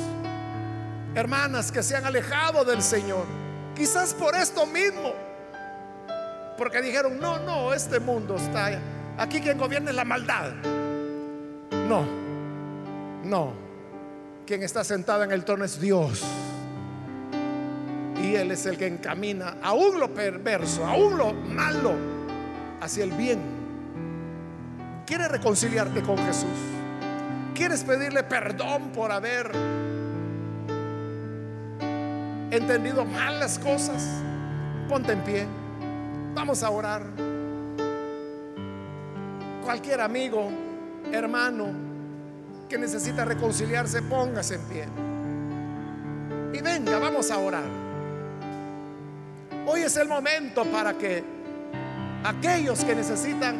hermanas 1.13 1.71
que 1.71 1.83
se 1.83 1.95
han 1.95 2.03
alejado 2.03 2.65
del 2.65 2.81
Señor, 2.81 3.25
quizás 3.75 4.13
por 4.13 4.35
esto 4.35 4.65
mismo, 4.65 5.13
porque 6.57 6.81
dijeron, 6.81 7.19
no, 7.19 7.39
no, 7.39 7.73
este 7.73 7.99
mundo 7.99 8.35
está 8.35 8.79
aquí 9.17 9.39
quien 9.41 9.57
gobierna 9.57 9.89
es 9.89 9.95
la 9.95 10.05
maldad. 10.05 10.51
No, 11.87 12.05
no, 13.23 13.53
quien 14.45 14.63
está 14.63 14.83
sentado 14.83 15.23
en 15.23 15.31
el 15.31 15.43
trono 15.43 15.65
es 15.65 15.79
Dios. 15.79 16.23
Y 18.21 18.35
Él 18.35 18.51
es 18.51 18.65
el 18.65 18.77
que 18.77 18.87
encamina 18.87 19.57
aún 19.61 19.99
lo 19.99 20.13
perverso, 20.13 20.85
aún 20.85 21.17
lo 21.17 21.33
malo, 21.33 21.93
hacia 22.79 23.03
el 23.03 23.11
bien. 23.11 23.39
¿Quieres 25.05 25.29
reconciliarte 25.29 26.01
con 26.01 26.17
Jesús? 26.17 26.47
¿Quieres 27.53 27.83
pedirle 27.83 28.23
perdón 28.23 28.91
por 28.93 29.11
haber 29.11 29.51
entendido 32.57 33.05
mal 33.05 33.39
las 33.39 33.59
cosas? 33.59 34.03
Ponte 34.87 35.13
en 35.13 35.21
pie. 35.21 35.47
Vamos 36.33 36.63
a 36.63 36.69
orar. 36.69 37.03
Cualquier 39.63 40.01
amigo, 40.01 40.49
hermano 41.11 41.67
que 42.67 42.77
necesita 42.77 43.23
reconciliarse, 43.25 44.01
póngase 44.01 44.55
en 44.55 44.61
pie. 44.61 44.85
Y 46.53 46.61
venga, 46.61 46.99
vamos 46.99 47.29
a 47.31 47.37
orar. 47.37 47.63
Hoy 49.65 49.81
es 49.81 49.95
el 49.97 50.07
momento 50.07 50.65
para 50.65 50.93
que 50.97 51.23
aquellos 52.23 52.83
que 52.83 52.95
necesitan 52.95 53.57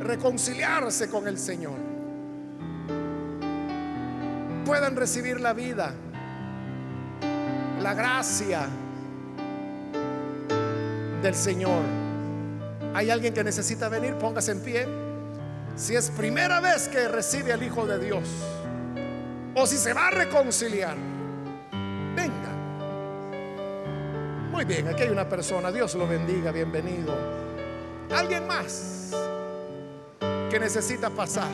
reconciliarse 0.00 1.08
con 1.08 1.26
el 1.26 1.38
Señor 1.38 1.78
puedan 4.64 4.96
recibir 4.96 5.40
la 5.40 5.52
vida, 5.52 5.94
la 7.84 7.92
gracia 7.92 8.66
del 11.22 11.34
Señor. 11.34 11.82
¿Hay 12.94 13.10
alguien 13.10 13.34
que 13.34 13.44
necesita 13.44 13.90
venir? 13.90 14.14
Póngase 14.14 14.52
en 14.52 14.60
pie. 14.60 14.88
Si 15.76 15.94
es 15.94 16.10
primera 16.10 16.60
vez 16.60 16.88
que 16.88 17.08
recibe 17.08 17.52
al 17.52 17.62
Hijo 17.62 17.86
de 17.86 17.98
Dios 17.98 18.26
o 19.54 19.66
si 19.66 19.76
se 19.76 19.92
va 19.92 20.08
a 20.08 20.10
reconciliar, 20.12 20.96
venga. 22.16 22.52
Muy 24.50 24.64
bien, 24.64 24.88
aquí 24.88 25.02
hay 25.02 25.10
una 25.10 25.28
persona, 25.28 25.70
Dios 25.70 25.94
lo 25.94 26.08
bendiga, 26.08 26.52
bienvenido. 26.52 27.14
Alguien 28.10 28.46
más 28.46 29.10
que 30.50 30.58
necesita 30.58 31.10
pasar. 31.10 31.50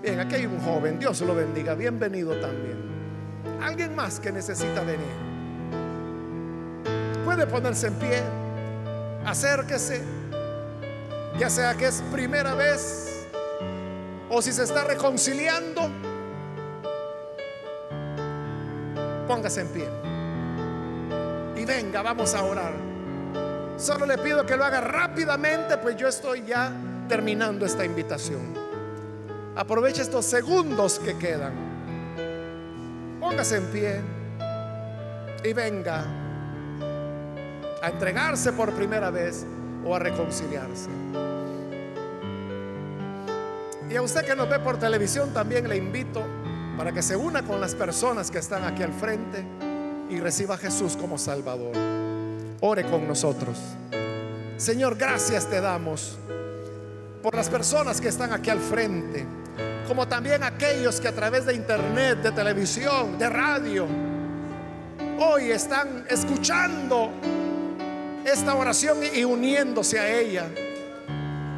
Bien, 0.00 0.20
aquí 0.20 0.36
hay 0.36 0.46
un 0.46 0.58
joven, 0.60 0.98
Dios 0.98 1.20
lo 1.20 1.34
bendiga, 1.34 1.74
bienvenido 1.74 2.34
también. 2.40 2.78
Alguien 3.60 3.94
más 3.94 4.18
que 4.20 4.32
necesita 4.32 4.80
venir. 4.80 5.23
Puede 7.34 7.48
ponerse 7.48 7.88
en 7.88 7.94
pie, 7.94 8.22
acérquese, 9.26 10.00
ya 11.36 11.50
sea 11.50 11.74
que 11.74 11.86
es 11.86 12.00
primera 12.12 12.54
vez 12.54 13.26
o 14.30 14.40
si 14.40 14.52
se 14.52 14.62
está 14.62 14.84
reconciliando, 14.84 15.90
póngase 19.26 19.62
en 19.62 19.66
pie. 19.66 19.88
Y 21.60 21.64
venga, 21.64 22.02
vamos 22.02 22.36
a 22.36 22.44
orar. 22.44 22.72
Solo 23.78 24.06
le 24.06 24.16
pido 24.18 24.46
que 24.46 24.56
lo 24.56 24.64
haga 24.64 24.80
rápidamente, 24.80 25.76
pues 25.78 25.96
yo 25.96 26.06
estoy 26.06 26.44
ya 26.46 26.70
terminando 27.08 27.66
esta 27.66 27.84
invitación. 27.84 28.54
Aproveche 29.56 30.02
estos 30.02 30.24
segundos 30.24 31.00
que 31.00 31.18
quedan. 31.18 31.52
Póngase 33.18 33.56
en 33.56 33.66
pie 33.72 34.00
y 35.42 35.52
venga 35.52 36.23
a 37.84 37.88
entregarse 37.90 38.50
por 38.52 38.72
primera 38.72 39.10
vez 39.10 39.44
o 39.84 39.94
a 39.94 39.98
reconciliarse. 39.98 40.88
Y 43.90 43.96
a 43.96 44.00
usted 44.00 44.24
que 44.24 44.34
nos 44.34 44.48
ve 44.48 44.58
por 44.58 44.78
televisión 44.78 45.34
también 45.34 45.68
le 45.68 45.76
invito 45.76 46.22
para 46.78 46.92
que 46.92 47.02
se 47.02 47.14
una 47.14 47.42
con 47.42 47.60
las 47.60 47.74
personas 47.74 48.30
que 48.30 48.38
están 48.38 48.64
aquí 48.64 48.82
al 48.82 48.92
frente 48.92 49.44
y 50.08 50.18
reciba 50.18 50.54
a 50.54 50.58
Jesús 50.58 50.96
como 50.96 51.18
Salvador. 51.18 51.76
Ore 52.60 52.84
con 52.84 53.06
nosotros. 53.06 53.58
Señor, 54.56 54.96
gracias 54.96 55.46
te 55.46 55.60
damos 55.60 56.16
por 57.22 57.34
las 57.34 57.50
personas 57.50 58.00
que 58.00 58.08
están 58.08 58.32
aquí 58.32 58.48
al 58.48 58.60
frente, 58.60 59.26
como 59.86 60.08
también 60.08 60.42
aquellos 60.42 61.00
que 61.00 61.08
a 61.08 61.12
través 61.12 61.44
de 61.44 61.54
internet, 61.54 62.22
de 62.22 62.32
televisión, 62.32 63.18
de 63.18 63.28
radio, 63.28 63.86
hoy 65.18 65.50
están 65.50 66.06
escuchando 66.08 67.10
esta 68.24 68.54
oración 68.54 68.98
y 69.14 69.24
uniéndose 69.24 70.00
a 70.00 70.08
ella. 70.08 70.46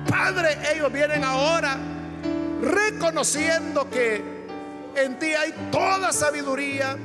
Padre, 0.08 0.56
ellos 0.74 0.92
vienen 0.92 1.24
ahora 1.24 1.76
reconociendo 2.62 3.88
que 3.90 4.22
en 4.96 5.18
ti 5.18 5.34
hay 5.34 5.52
toda 5.70 6.12
sabiduría, 6.12 6.96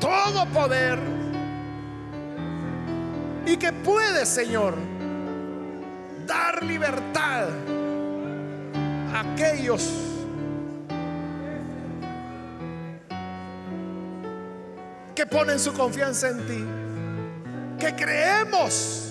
todo 0.00 0.46
poder 0.46 0.98
y 3.46 3.56
que 3.56 3.72
puedes, 3.72 4.28
Señor, 4.28 4.74
dar 6.26 6.62
libertad 6.62 7.48
a 9.12 9.20
aquellos 9.20 9.90
que 15.14 15.26
ponen 15.26 15.60
su 15.60 15.72
confianza 15.72 16.30
en 16.30 16.46
ti, 16.46 16.64
que 17.78 17.94
creemos 17.94 19.03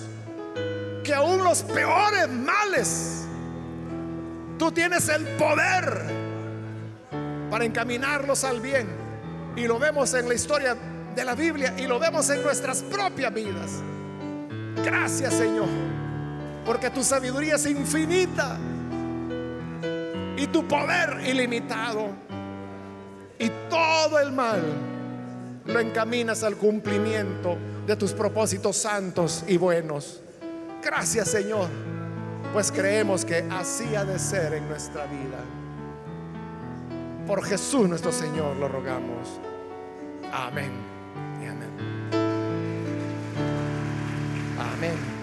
que 1.04 1.14
aún 1.14 1.44
los 1.44 1.62
peores 1.62 2.28
males 2.28 3.24
Tú 4.58 4.70
tienes 4.70 5.08
el 5.08 5.26
poder 5.36 6.02
para 7.50 7.64
encaminarlos 7.64 8.44
al 8.44 8.60
bien. 8.60 8.86
Y 9.56 9.66
lo 9.66 9.78
vemos 9.78 10.14
en 10.14 10.28
la 10.28 10.34
historia 10.34 10.76
de 11.14 11.24
la 11.24 11.34
Biblia 11.34 11.74
y 11.76 11.86
lo 11.86 11.98
vemos 11.98 12.30
en 12.30 12.42
nuestras 12.42 12.82
propias 12.82 13.34
vidas. 13.34 13.70
Gracias 14.84 15.34
Señor, 15.34 15.68
porque 16.64 16.90
tu 16.90 17.02
sabiduría 17.02 17.56
es 17.56 17.66
infinita 17.66 18.56
y 20.36 20.46
tu 20.46 20.66
poder 20.68 21.20
ilimitado. 21.26 22.10
Y 23.38 23.50
todo 23.68 24.20
el 24.20 24.32
mal 24.32 24.62
lo 25.66 25.80
encaminas 25.80 26.44
al 26.44 26.56
cumplimiento 26.56 27.58
de 27.86 27.96
tus 27.96 28.12
propósitos 28.12 28.76
santos 28.76 29.44
y 29.48 29.56
buenos. 29.56 30.23
Gracias 30.84 31.28
Señor 31.28 31.68
pues 32.54 32.70
creemos 32.70 33.24
que 33.24 33.44
así 33.50 33.96
ha 33.96 34.04
de 34.04 34.16
ser 34.16 34.54
en 34.54 34.68
nuestra 34.68 35.06
vida. 35.06 35.40
Por 37.26 37.42
Jesús 37.44 37.88
nuestro 37.88 38.12
Señor 38.12 38.56
lo 38.58 38.68
rogamos. 38.68 39.40
Amén. 40.32 40.70
Amén. 41.40 41.70
Amén. 44.56 45.13